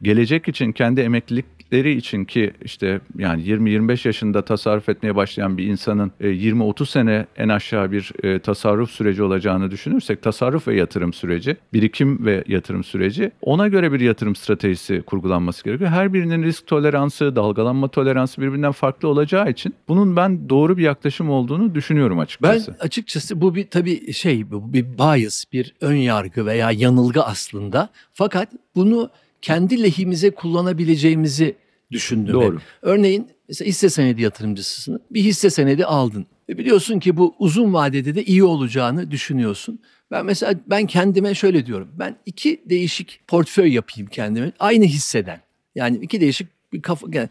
gelecek 0.04 0.48
için 0.48 0.72
kendi 0.72 1.02
emeklilikleri 1.02 1.92
için 1.92 2.26
ki 2.26 2.54
işte 2.62 3.02
yani 3.18 3.44
20-25 3.44 4.08
yaşında 4.08 4.46
tasarruf 4.46 4.90
etmeye 4.90 5.16
başlayan 5.16 5.58
bir 5.58 5.66
insanın 5.68 6.12
e, 6.20 6.28
20-30 6.28 6.86
sene 6.86 7.26
en 7.38 7.50
aşağı 7.50 7.92
bir 7.92 8.12
e, 8.24 8.40
tasarruf 8.40 8.92
süreci 8.92 9.24
olacağını 9.24 9.72
düşünürsek 9.72 10.22
tasarruf 10.22 10.68
ve 10.68 10.76
yatırım 10.76 11.14
süreci, 11.14 11.58
birikim 11.74 12.26
ve 12.26 12.44
yatırım 12.48 12.84
süreci 12.84 13.32
ona 13.42 13.68
göre 13.68 13.94
bir 13.94 14.00
yatırım 14.00 14.36
stratejisi 14.36 15.02
kurgulanması 15.02 15.64
gerekiyor. 15.64 15.90
Her 15.90 16.14
birinin 16.14 16.44
risk 16.44 16.68
toleransı, 16.68 17.36
dalgalanma 17.36 17.88
toleransı 17.88 18.42
birbirinden 18.42 18.72
farklı 18.72 19.08
olacağı 19.08 19.50
için 19.50 19.76
bunun 19.88 20.16
ben 20.16 20.50
doğru 20.50 20.78
bir 20.78 20.84
yaklaşım 20.84 21.30
olduğunu 21.30 21.76
düşünüyorum 21.76 22.18
Ben 22.18 22.24
açıkçası. 22.24 22.76
açıkçası 22.80 23.42
bu 23.42 23.56
bir 23.56 23.68
tabii 23.68 24.14
şey 24.14 24.52
bu 24.52 24.74
bir 24.74 24.86
bias, 24.98 25.46
bir 25.54 25.74
ön 25.82 25.96
yargı 25.96 26.46
veya 26.46 26.72
yanılgı 26.72 27.24
aslında. 27.24 27.90
Fakat 28.14 28.50
bunu 28.76 29.10
kendi 29.44 29.84
lehimize 29.84 30.32
kullanabileceğimizi 30.32 31.56
düşündüm. 31.92 32.34
Doğru. 32.34 32.60
Örneğin 32.82 33.28
mesela 33.48 33.70
hisse 33.70 33.90
senedi 33.90 34.22
yatırımcısısın. 34.22 35.02
Bir 35.12 35.22
hisse 35.22 35.50
senedi 35.50 35.86
aldın. 35.86 36.26
Ve 36.50 36.58
biliyorsun 36.58 37.00
ki 37.00 37.18
bu 37.18 37.36
uzun 37.40 37.74
vadede 37.74 38.16
de 38.16 38.24
iyi 38.24 38.44
olacağını 38.44 39.12
düşünüyorsun. 39.12 39.80
Ben 40.12 40.26
mesela 40.26 40.60
ben 40.68 40.86
kendime 40.86 41.36
şöyle 41.36 41.66
diyorum. 41.66 41.90
Ben 42.00 42.16
iki 42.26 42.64
değişik 42.66 43.22
portföy 43.28 43.74
yapayım 43.74 44.10
kendime. 44.10 44.52
Aynı 44.60 44.86
hisseden. 44.86 45.42
Yani 45.76 45.98
iki 45.98 46.22
değişik 46.22 46.48
bir 46.74 46.82
kafa. 46.82 47.08
Yani 47.14 47.30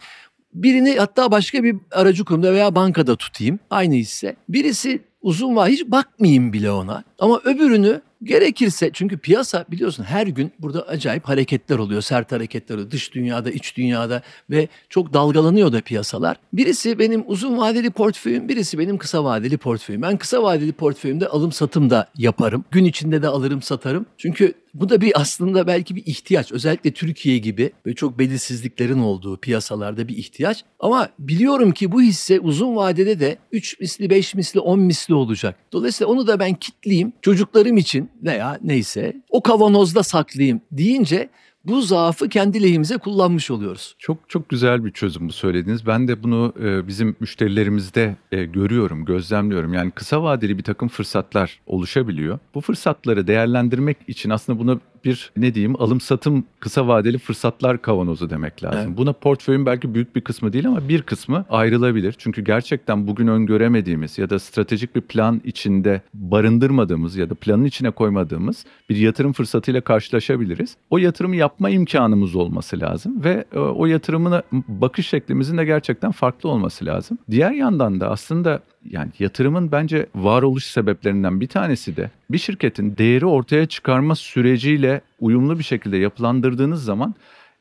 birini 0.54 0.94
hatta 0.98 1.30
başka 1.30 1.64
bir 1.64 1.76
aracı 1.90 2.24
kurumda 2.24 2.52
veya 2.52 2.74
bankada 2.74 3.16
tutayım. 3.16 3.58
Aynı 3.70 3.94
hisse. 3.94 4.36
Birisi 4.48 5.02
uzun 5.22 5.56
vadeli 5.56 5.72
hiç 5.72 5.86
bakmayayım 5.86 6.52
bile 6.52 6.70
ona. 6.70 7.04
Ama 7.18 7.40
öbürünü 7.44 8.00
Gerekirse 8.22 8.90
çünkü 8.92 9.18
piyasa 9.18 9.64
biliyorsun 9.70 10.04
her 10.04 10.26
gün 10.26 10.52
burada 10.58 10.82
acayip 10.88 11.28
hareketler 11.28 11.78
oluyor. 11.78 12.02
Sert 12.02 12.32
hareketler 12.32 12.74
oluyor. 12.74 12.90
Dış 12.90 13.14
dünyada, 13.14 13.50
iç 13.50 13.76
dünyada 13.76 14.22
ve 14.50 14.68
çok 14.88 15.12
dalgalanıyor 15.12 15.72
da 15.72 15.80
piyasalar. 15.80 16.36
Birisi 16.52 16.98
benim 16.98 17.24
uzun 17.26 17.58
vadeli 17.58 17.90
portföyüm, 17.90 18.48
birisi 18.48 18.78
benim 18.78 18.98
kısa 18.98 19.24
vadeli 19.24 19.56
portföyüm. 19.56 20.02
Ben 20.02 20.16
kısa 20.16 20.42
vadeli 20.42 20.72
portföyümde 20.72 21.28
alım 21.28 21.52
satım 21.52 21.90
da 21.90 22.08
yaparım. 22.18 22.64
Gün 22.70 22.84
içinde 22.84 23.22
de 23.22 23.28
alırım 23.28 23.62
satarım. 23.62 24.06
Çünkü 24.18 24.54
bu 24.74 24.88
da 24.88 25.00
bir 25.00 25.20
aslında 25.20 25.66
belki 25.66 25.96
bir 25.96 26.06
ihtiyaç. 26.06 26.52
Özellikle 26.52 26.92
Türkiye 26.92 27.38
gibi 27.38 27.72
ve 27.86 27.94
çok 27.94 28.18
belirsizliklerin 28.18 28.98
olduğu 28.98 29.36
piyasalarda 29.36 30.08
bir 30.08 30.16
ihtiyaç. 30.16 30.64
Ama 30.80 31.08
biliyorum 31.18 31.72
ki 31.72 31.92
bu 31.92 32.02
hisse 32.02 32.40
uzun 32.40 32.76
vadede 32.76 33.20
de 33.20 33.38
3 33.52 33.80
misli, 33.80 34.10
5 34.10 34.34
misli, 34.34 34.60
10 34.60 34.80
misli 34.80 35.11
olacak. 35.14 35.56
Dolayısıyla 35.72 36.12
onu 36.12 36.26
da 36.26 36.38
ben 36.38 36.54
kitleyeyim 36.54 37.12
çocuklarım 37.22 37.76
için 37.76 38.10
veya 38.22 38.58
neyse 38.62 39.16
o 39.30 39.42
kavanozda 39.42 40.02
saklayayım 40.02 40.60
deyince 40.72 41.28
bu 41.64 41.82
zaafı 41.82 42.28
kendi 42.28 42.62
lehimize 42.62 42.98
kullanmış 42.98 43.50
oluyoruz. 43.50 43.94
Çok 43.98 44.18
çok 44.28 44.48
güzel 44.48 44.84
bir 44.84 44.90
çözüm 44.90 45.28
bu 45.28 45.32
söylediğiniz. 45.32 45.86
Ben 45.86 46.08
de 46.08 46.22
bunu 46.22 46.52
e, 46.62 46.88
bizim 46.88 47.16
müşterilerimizde 47.20 48.16
e, 48.32 48.44
görüyorum, 48.44 49.04
gözlemliyorum. 49.04 49.74
Yani 49.74 49.90
kısa 49.90 50.22
vadeli 50.22 50.58
bir 50.58 50.62
takım 50.62 50.88
fırsatlar 50.88 51.60
oluşabiliyor. 51.66 52.38
Bu 52.54 52.60
fırsatları 52.60 53.26
değerlendirmek 53.26 53.96
için 54.08 54.30
aslında 54.30 54.58
buna 54.58 54.78
bir 55.04 55.32
ne 55.36 55.54
diyeyim 55.54 55.82
alım 55.82 56.00
satım 56.00 56.44
kısa 56.60 56.88
vadeli 56.88 57.18
fırsatlar 57.18 57.82
kavanozu 57.82 58.30
demek 58.30 58.64
lazım. 58.64 58.80
Evet. 58.86 58.96
Buna 58.96 59.12
portföyün 59.12 59.66
belki 59.66 59.94
büyük 59.94 60.16
bir 60.16 60.20
kısmı 60.20 60.52
değil 60.52 60.68
ama 60.68 60.88
bir 60.88 61.02
kısmı 61.02 61.44
ayrılabilir. 61.50 62.14
Çünkü 62.18 62.44
gerçekten 62.44 63.06
bugün 63.06 63.26
öngöremediğimiz 63.26 64.18
ya 64.18 64.30
da 64.30 64.38
stratejik 64.38 64.96
bir 64.96 65.00
plan 65.00 65.40
içinde 65.44 66.02
barındırmadığımız 66.14 67.16
ya 67.16 67.30
da 67.30 67.34
planın 67.34 67.64
içine 67.64 67.90
koymadığımız 67.90 68.64
bir 68.90 68.96
yatırım 68.96 69.32
fırsatıyla 69.32 69.80
karşılaşabiliriz. 69.80 70.76
O 70.90 70.98
yatırımı 70.98 71.36
yapma 71.36 71.70
imkanımız 71.70 72.34
olması 72.34 72.80
lazım 72.80 73.24
ve 73.24 73.44
e, 73.52 73.58
o 73.58 73.86
yatırımına 73.86 74.42
bakış 74.68 75.08
şeklimizin 75.08 75.58
de 75.58 75.64
gerçekten 75.64 76.10
farklı 76.10 76.48
olması 76.48 76.86
lazım. 76.86 77.18
Diğer 77.30 77.50
yandan 77.50 78.00
da 78.00 78.10
aslında 78.10 78.60
yani 78.90 79.10
yatırımın 79.18 79.72
bence 79.72 80.06
varoluş 80.14 80.64
sebeplerinden 80.64 81.40
bir 81.40 81.46
tanesi 81.46 81.96
de 81.96 82.10
bir 82.30 82.38
şirketin 82.38 82.96
değeri 82.96 83.26
ortaya 83.26 83.66
çıkarma 83.66 84.14
süreciyle 84.14 85.00
uyumlu 85.20 85.58
bir 85.58 85.64
şekilde 85.64 85.96
yapılandırdığınız 85.96 86.84
zaman 86.84 87.14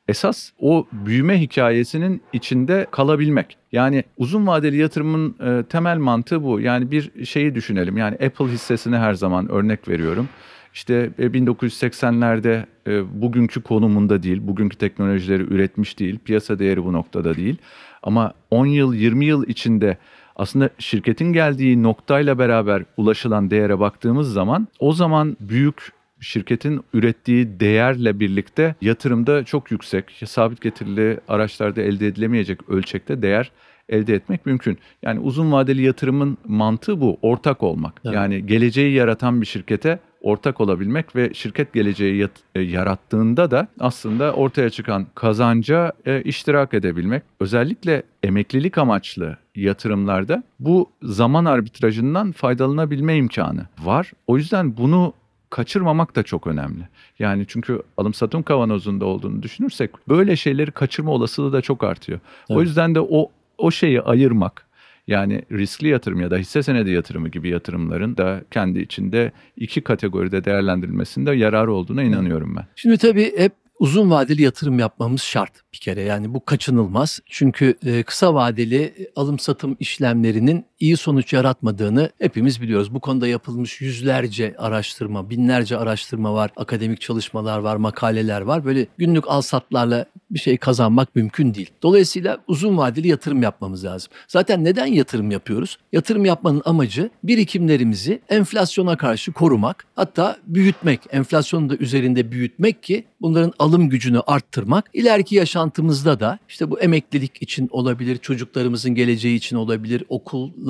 esas 0.07 0.51
o 0.59 0.87
büyüme 0.91 1.41
hikayesinin 1.41 2.21
içinde 2.33 2.87
kalabilmek. 2.91 3.57
Yani 3.71 4.03
uzun 4.17 4.47
vadeli 4.47 4.77
yatırımın 4.77 5.35
e, 5.39 5.63
temel 5.63 5.97
mantığı 5.97 6.43
bu. 6.43 6.59
Yani 6.59 6.91
bir 6.91 7.25
şeyi 7.25 7.55
düşünelim. 7.55 7.97
Yani 7.97 8.13
Apple 8.13 8.45
hissesine 8.45 8.97
her 8.97 9.13
zaman 9.13 9.51
örnek 9.51 9.87
veriyorum. 9.87 10.29
İşte 10.73 11.11
e, 11.19 11.25
1980'lerde 11.25 12.65
e, 12.87 13.21
bugünkü 13.21 13.61
konumunda 13.61 14.23
değil, 14.23 14.39
bugünkü 14.41 14.77
teknolojileri 14.77 15.43
üretmiş 15.43 15.99
değil, 15.99 16.19
piyasa 16.25 16.59
değeri 16.59 16.85
bu 16.85 16.93
noktada 16.93 17.35
değil. 17.35 17.57
Ama 18.03 18.33
10 18.51 18.65
yıl, 18.65 18.93
20 18.93 19.25
yıl 19.25 19.47
içinde 19.47 19.97
aslında 20.35 20.69
şirketin 20.79 21.33
geldiği 21.33 21.83
noktayla 21.83 22.39
beraber 22.39 22.83
ulaşılan 22.97 23.51
değere 23.51 23.79
baktığımız 23.79 24.33
zaman 24.33 24.67
o 24.79 24.93
zaman 24.93 25.37
büyük 25.39 25.91
şirketin 26.19 26.81
ürettiği 26.93 27.59
değerle 27.59 28.19
birlikte 28.19 28.75
yatırımda 28.81 29.43
çok 29.43 29.71
yüksek, 29.71 30.21
sabit 30.25 30.61
getirili 30.61 31.19
araçlarda 31.27 31.81
elde 31.81 32.07
edilemeyecek 32.07 32.69
ölçekte 32.69 33.21
değer 33.21 33.51
elde 33.89 34.15
etmek 34.15 34.45
mümkün. 34.45 34.77
Yani 35.03 35.19
uzun 35.19 35.51
vadeli 35.51 35.81
yatırımın 35.81 36.37
mantığı 36.47 37.01
bu, 37.01 37.17
ortak 37.21 37.63
olmak. 37.63 38.01
Evet. 38.05 38.15
Yani 38.15 38.45
geleceği 38.45 38.93
yaratan 38.93 39.41
bir 39.41 39.45
şirkete 39.45 39.99
ortak 40.21 40.61
olabilmek 40.61 41.15
ve 41.15 41.33
şirket 41.33 41.73
geleceği 41.73 42.27
e, 42.55 42.61
yarattığında 42.61 43.51
da 43.51 43.67
aslında 43.79 44.33
ortaya 44.33 44.69
çıkan 44.69 45.07
kazanca 45.15 45.91
e, 46.05 46.21
iştirak 46.21 46.73
edebilmek. 46.73 47.23
Özellikle 47.39 48.03
emeklilik 48.23 48.77
amaçlı 48.77 49.37
yatırımlarda 49.55 50.43
bu 50.59 50.89
zaman 51.03 51.45
arbitrajından 51.45 52.31
faydalanabilme 52.31 53.15
imkanı 53.17 53.65
var. 53.79 54.11
O 54.27 54.37
yüzden 54.37 54.77
bunu 54.77 55.13
kaçırmamak 55.49 56.15
da 56.15 56.23
çok 56.23 56.47
önemli. 56.47 56.87
Yani 57.19 57.45
çünkü 57.47 57.81
alım 57.97 58.13
satım 58.13 58.43
kavanozunda 58.43 59.05
olduğunu 59.05 59.43
düşünürsek 59.43 60.09
böyle 60.09 60.35
şeyleri 60.35 60.71
kaçırma 60.71 61.11
olasılığı 61.11 61.53
da 61.53 61.61
çok 61.61 61.83
artıyor. 61.83 62.19
O 62.49 62.53
Evet. 62.53 62.67
yüzden 62.67 62.95
de 62.95 62.99
o 62.99 63.29
o 63.57 63.71
şeyi 63.71 64.01
ayırmak 64.01 64.65
yani 65.07 65.41
riskli 65.51 65.87
yatırım 65.87 66.21
ya 66.21 66.31
da 66.31 66.37
hisse 66.37 66.63
senedi 66.63 66.89
yatırımı 66.89 67.29
gibi 67.29 67.49
yatırımların 67.49 68.17
da 68.17 68.41
kendi 68.51 68.79
içinde 68.79 69.31
iki 69.57 69.81
kategoride 69.81 70.45
değerlendirilmesinde 70.45 71.31
yarar 71.31 71.67
olduğuna 71.67 72.03
inanıyorum 72.03 72.55
ben. 72.55 72.65
Şimdi 72.75 72.97
tabii 72.97 73.37
hep 73.37 73.53
uzun 73.79 74.11
vadeli 74.11 74.41
yatırım 74.41 74.79
yapmamız 74.79 75.21
şart 75.21 75.51
bir 75.73 75.77
kere. 75.77 76.01
Yani 76.01 76.33
bu 76.33 76.45
kaçınılmaz. 76.45 77.19
Çünkü 77.25 77.75
e, 77.85 78.03
kısa 78.03 78.33
vadeli 78.33 78.93
alım 79.15 79.39
satım 79.39 79.77
işlemlerinin 79.79 80.65
iyi 80.81 80.97
sonuç 80.97 81.33
yaratmadığını 81.33 82.09
hepimiz 82.19 82.61
biliyoruz. 82.61 82.93
Bu 82.93 82.99
konuda 82.99 83.27
yapılmış 83.27 83.81
yüzlerce 83.81 84.55
araştırma, 84.57 85.29
binlerce 85.29 85.77
araştırma 85.77 86.33
var, 86.33 86.51
akademik 86.55 87.01
çalışmalar 87.01 87.59
var, 87.59 87.75
makaleler 87.75 88.41
var. 88.41 88.65
Böyle 88.65 88.87
günlük 88.97 89.27
alsatlarla 89.27 90.05
bir 90.31 90.39
şey 90.39 90.57
kazanmak 90.57 91.15
mümkün 91.15 91.53
değil. 91.53 91.69
Dolayısıyla 91.83 92.37
uzun 92.47 92.77
vadeli 92.77 93.07
yatırım 93.07 93.41
yapmamız 93.43 93.85
lazım. 93.85 94.11
Zaten 94.27 94.63
neden 94.63 94.85
yatırım 94.85 95.31
yapıyoruz? 95.31 95.77
Yatırım 95.91 96.25
yapmanın 96.25 96.61
amacı 96.65 97.09
birikimlerimizi 97.23 98.21
enflasyona 98.29 98.97
karşı 98.97 99.31
korumak, 99.31 99.85
hatta 99.95 100.37
büyütmek, 100.47 101.01
enflasyonun 101.11 101.69
da 101.69 101.75
üzerinde 101.75 102.31
büyütmek 102.31 102.83
ki 102.83 103.05
bunların 103.21 103.53
alım 103.59 103.89
gücünü 103.89 104.19
arttırmak. 104.19 104.89
İleriki 104.93 105.35
yaşantımızda 105.35 106.19
da 106.19 106.39
işte 106.49 106.71
bu 106.71 106.79
emeklilik 106.79 107.41
için 107.41 107.67
olabilir, 107.71 108.17
çocuklarımızın 108.17 108.95
geleceği 108.95 109.35
için 109.35 109.55
olabilir, 109.55 110.03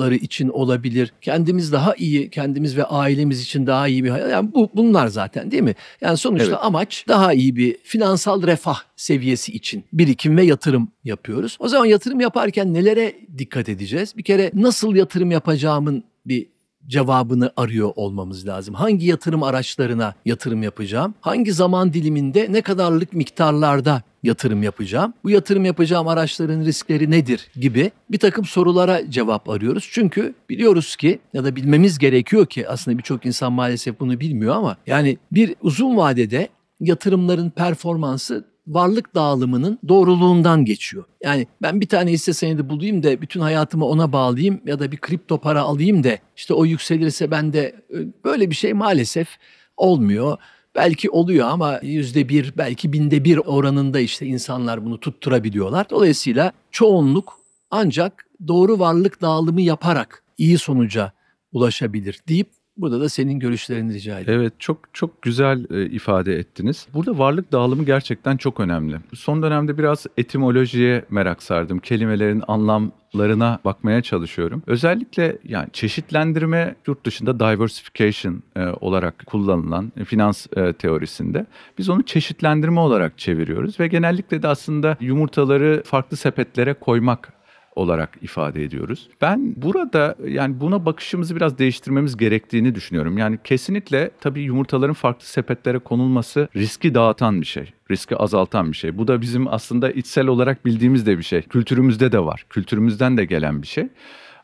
okulları 0.02 0.14
için 0.14 0.48
olabilir. 0.48 1.12
Kendimiz 1.20 1.72
daha 1.72 1.94
iyi, 1.94 2.30
kendimiz 2.30 2.76
ve 2.76 2.84
ailemiz 2.84 3.42
için 3.42 3.66
daha 3.66 3.88
iyi 3.88 4.04
bir 4.04 4.10
hayat. 4.10 4.30
Yani 4.30 4.54
bu 4.54 4.70
bunlar 4.74 5.06
zaten 5.08 5.50
değil 5.50 5.62
mi? 5.62 5.74
Yani 6.00 6.16
sonuçta 6.16 6.46
Evet. 6.46 6.58
amaç 6.62 7.04
daha 7.08 7.32
iyi 7.32 7.56
bir 7.56 7.76
finansal 7.82 8.42
refah 8.42 8.80
seviyesi 8.96 9.52
için 9.52 9.84
birikim 9.92 10.36
ve 10.36 10.44
yatırım 10.44 10.88
yapıyoruz. 11.04 11.56
O 11.60 11.68
zaman 11.68 11.86
yatırım 11.86 12.20
yaparken 12.20 12.74
nelere 12.74 13.14
dikkat 13.38 13.68
edeceğiz? 13.68 14.16
Bir 14.16 14.22
kere 14.22 14.50
nasıl 14.54 14.94
yatırım 14.94 15.30
yapacağımın 15.30 16.04
bir 16.26 16.46
cevabını 16.86 17.52
arıyor 17.56 17.92
olmamız 17.96 18.46
lazım. 18.46 18.74
Hangi 18.74 19.06
yatırım 19.06 19.42
araçlarına 19.42 20.14
yatırım 20.24 20.62
yapacağım? 20.62 21.14
Hangi 21.20 21.52
zaman 21.52 21.92
diliminde 21.92 22.46
ne 22.50 22.62
kadarlık 22.62 23.12
miktarlarda 23.12 24.02
yatırım 24.22 24.62
yapacağım? 24.62 25.14
Bu 25.24 25.30
yatırım 25.30 25.64
yapacağım 25.64 26.08
araçların 26.08 26.64
riskleri 26.64 27.10
nedir 27.10 27.48
gibi 27.60 27.90
bir 28.10 28.18
takım 28.18 28.44
sorulara 28.44 29.10
cevap 29.10 29.48
arıyoruz. 29.48 29.88
Çünkü 29.92 30.34
biliyoruz 30.50 30.96
ki 30.96 31.18
ya 31.32 31.44
da 31.44 31.56
bilmemiz 31.56 31.98
gerekiyor 31.98 32.46
ki 32.46 32.68
aslında 32.68 32.98
birçok 32.98 33.26
insan 33.26 33.52
maalesef 33.52 34.00
bunu 34.00 34.20
bilmiyor 34.20 34.54
ama 34.54 34.76
yani 34.86 35.18
bir 35.32 35.54
uzun 35.62 35.96
vadede 35.96 36.48
yatırımların 36.80 37.50
performansı 37.50 38.51
varlık 38.66 39.14
dağılımının 39.14 39.78
doğruluğundan 39.88 40.64
geçiyor. 40.64 41.04
Yani 41.24 41.46
ben 41.62 41.80
bir 41.80 41.88
tane 41.88 42.12
hisse 42.12 42.32
senedi 42.32 42.68
bulayım 42.68 43.02
da 43.02 43.20
bütün 43.20 43.40
hayatımı 43.40 43.86
ona 43.86 44.12
bağlayayım 44.12 44.60
ya 44.66 44.78
da 44.78 44.92
bir 44.92 44.96
kripto 44.96 45.38
para 45.38 45.60
alayım 45.60 46.04
da 46.04 46.18
işte 46.36 46.54
o 46.54 46.64
yükselirse 46.64 47.30
ben 47.30 47.52
de 47.52 47.60
e, 47.90 47.96
böyle 48.24 48.50
bir 48.50 48.54
şey 48.54 48.72
maalesef 48.72 49.28
olmuyor. 49.76 50.38
Belki 50.74 51.10
oluyor 51.10 51.48
ama 51.48 51.80
yüzde 51.82 52.28
bir 52.28 52.54
belki 52.58 52.92
binde 52.92 53.24
bir 53.24 53.36
oranında 53.36 54.00
işte 54.00 54.26
insanlar 54.26 54.84
bunu 54.84 55.00
tutturabiliyorlar. 55.00 55.90
Dolayısıyla 55.90 56.52
çoğunluk 56.70 57.38
ancak 57.70 58.26
doğru 58.48 58.78
varlık 58.78 59.22
dağılımı 59.22 59.60
yaparak 59.60 60.22
iyi 60.38 60.58
sonuca 60.58 61.12
ulaşabilir 61.52 62.20
deyip 62.28 62.50
burada 62.76 63.00
da 63.00 63.08
senin 63.08 63.38
görüşlerini 63.38 63.94
rica 63.94 64.20
ediyorum. 64.20 64.42
Evet 64.42 64.52
çok 64.58 64.78
çok 64.92 65.22
güzel 65.22 65.66
e, 65.70 65.86
ifade 65.86 66.34
ettiniz. 66.34 66.86
Burada 66.94 67.18
varlık 67.18 67.52
dağılımı 67.52 67.84
gerçekten 67.84 68.36
çok 68.36 68.60
önemli. 68.60 68.96
Son 69.14 69.42
dönemde 69.42 69.78
biraz 69.78 70.06
etimolojiye 70.16 71.04
merak 71.10 71.42
sardım. 71.42 71.78
Kelimelerin 71.78 72.42
anlamlarına 72.48 73.58
bakmaya 73.64 74.02
çalışıyorum. 74.02 74.62
Özellikle 74.66 75.38
yani 75.44 75.68
çeşitlendirme 75.72 76.74
yurt 76.86 77.06
dışında 77.06 77.40
diversification 77.40 78.42
e, 78.56 78.66
olarak 78.80 79.26
kullanılan 79.26 79.92
finans 80.04 80.46
e, 80.56 80.72
teorisinde 80.72 81.46
biz 81.78 81.88
onu 81.88 82.02
çeşitlendirme 82.02 82.80
olarak 82.80 83.18
çeviriyoruz 83.18 83.80
ve 83.80 83.88
genellikle 83.88 84.42
de 84.42 84.48
aslında 84.48 84.96
yumurtaları 85.00 85.82
farklı 85.86 86.16
sepetlere 86.16 86.74
koymak 86.74 87.41
olarak 87.76 88.18
ifade 88.22 88.64
ediyoruz. 88.64 89.08
Ben 89.20 89.54
burada 89.56 90.16
yani 90.26 90.60
buna 90.60 90.86
bakışımızı 90.86 91.36
biraz 91.36 91.58
değiştirmemiz 91.58 92.16
gerektiğini 92.16 92.74
düşünüyorum. 92.74 93.18
Yani 93.18 93.38
kesinlikle 93.44 94.10
tabii 94.20 94.40
yumurtaların 94.42 94.94
farklı 94.94 95.26
sepetlere 95.26 95.78
konulması 95.78 96.48
riski 96.56 96.94
dağıtan 96.94 97.40
bir 97.40 97.46
şey. 97.46 97.72
Riski 97.90 98.16
azaltan 98.16 98.72
bir 98.72 98.76
şey. 98.76 98.98
Bu 98.98 99.08
da 99.08 99.20
bizim 99.20 99.48
aslında 99.48 99.90
içsel 99.90 100.26
olarak 100.26 100.64
bildiğimiz 100.64 101.06
de 101.06 101.18
bir 101.18 101.22
şey. 101.22 101.42
Kültürümüzde 101.42 102.12
de 102.12 102.24
var. 102.24 102.46
Kültürümüzden 102.50 103.16
de 103.16 103.24
gelen 103.24 103.62
bir 103.62 103.66
şey. 103.66 103.88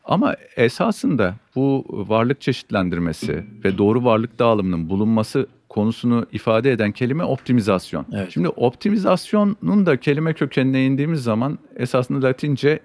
Ama 0.05 0.35
esasında 0.55 1.35
bu 1.55 1.85
varlık 1.89 2.41
çeşitlendirmesi 2.41 3.43
ve 3.65 3.77
doğru 3.77 4.03
varlık 4.03 4.39
dağılımının 4.39 4.89
bulunması 4.89 5.47
konusunu 5.69 6.25
ifade 6.31 6.71
eden 6.71 6.91
kelime 6.91 7.23
optimizasyon. 7.23 8.05
Evet. 8.13 8.31
Şimdi 8.31 8.49
optimizasyonun 8.49 9.85
da 9.85 9.97
kelime 9.97 10.33
kökenine 10.33 10.85
indiğimiz 10.85 11.23
zaman 11.23 11.59
esasında 11.75 12.27
Latince 12.27 12.79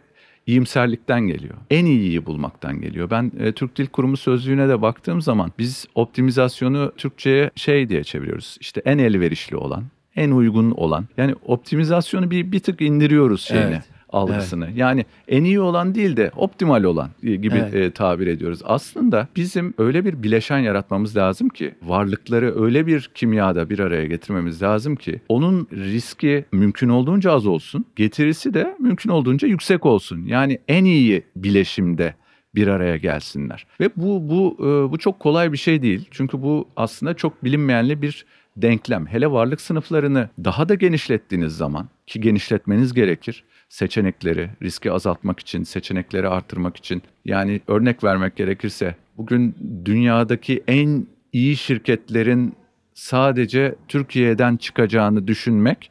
iyimserlikten 0.47 1.21
geliyor. 1.21 1.55
En 1.71 1.85
iyiyi 1.85 2.27
bulmaktan 2.27 2.81
geliyor. 2.81 3.11
Ben 3.11 3.33
e, 3.39 3.53
Türk 3.53 3.77
Dil 3.77 3.87
Kurumu 3.87 4.17
sözlüğüne 4.17 4.69
de 4.69 4.83
baktığım 4.83 5.23
zaman 5.23 5.53
biz 5.59 5.87
optimizasyonu 5.95 6.93
Türkçe'ye 6.97 7.51
şey 7.57 7.89
diye 7.89 8.05
çeviriyoruz. 8.05 8.57
İşte 8.61 8.83
en 8.85 8.99
elverişli 8.99 9.57
olan, 9.57 9.85
en 10.17 10.31
uygun 10.31 10.71
olan. 10.71 11.05
Yani 11.17 11.35
optimizasyonu 11.47 12.31
bir 12.31 12.53
bir 12.53 12.61
tık 12.61 12.81
indiriyoruz 12.81 13.43
şeyini. 13.43 13.65
Evet. 13.65 13.94
Algısını. 14.14 14.68
Yani 14.76 15.04
en 15.28 15.44
iyi 15.44 15.61
olan 15.61 15.94
değil 15.94 16.16
de 16.16 16.30
optimal 16.37 16.85
olan 16.85 17.11
e, 17.23 17.35
gibi 17.35 17.56
Evet. 17.56 17.75
e, 17.75 17.90
tabir 17.90 18.26
ediyoruz. 18.26 18.61
Aslında 18.64 19.28
bizim 19.37 19.75
öyle 19.78 20.04
bir 20.04 20.23
bileşen 20.23 20.59
yaratmamız 20.59 21.16
lazım 21.16 21.49
ki 21.49 21.75
varlıkları 21.83 22.62
öyle 22.64 22.87
bir 22.87 23.11
kimyada 23.14 23.71
bir 23.71 23.78
araya 23.78 24.06
getirmemiz 24.06 24.62
lazım 24.62 24.97
ki 24.97 25.21
onun 25.28 25.68
riski 25.73 26.44
mümkün 26.52 26.88
olduğunca 26.88 27.33
az 27.33 27.47
olsun. 27.47 27.85
Getirisi 27.97 28.54
de 28.54 28.76
mümkün 28.78 29.11
olduğunca 29.11 29.49
yüksek 29.49 29.87
olsun. 29.87 30.26
Yani 30.26 30.59
en 30.68 30.85
iyi 30.85 31.23
bileşimde 31.37 32.14
bir 32.54 32.68
araya 32.68 32.97
gelsinler. 32.97 33.66
Ve 33.80 33.90
bu 33.97 34.28
bu 34.28 34.56
e, 34.61 34.92
bu 34.92 34.99
çok 34.99 35.21
kolay 35.21 35.52
bir 35.52 35.56
şey 35.56 35.83
değil. 35.83 36.09
Çünkü 36.11 36.42
bu 36.42 36.68
aslında 36.76 37.14
çok 37.14 37.44
bilinmeyenli 37.44 38.02
bir 38.02 38.25
denklem. 38.56 39.06
Hele 39.06 39.30
varlık 39.30 39.61
sınıflarını 39.61 40.28
daha 40.44 40.68
da 40.68 40.75
genişlettiğiniz 40.75 41.56
zaman 41.56 41.88
ki 42.07 42.21
genişletmeniz 42.21 42.93
gerekir 42.93 43.45
seçenekleri 43.69 44.51
riski 44.63 44.93
azaltmak 44.93 45.41
için, 45.41 45.63
seçenekleri 45.63 46.29
artırmak 46.29 46.77
için. 46.77 47.03
Yani 47.25 47.61
örnek 47.69 48.05
vermek 48.05 48.37
gerekirse 48.37 48.95
bugün 49.17 49.55
dünyadaki 49.85 50.65
en 50.67 51.07
iyi 51.33 51.57
şirketlerin 51.57 52.55
sadece 52.95 53.75
Türkiye'den 53.89 54.57
çıkacağını 54.57 55.27
düşünmek 55.27 55.91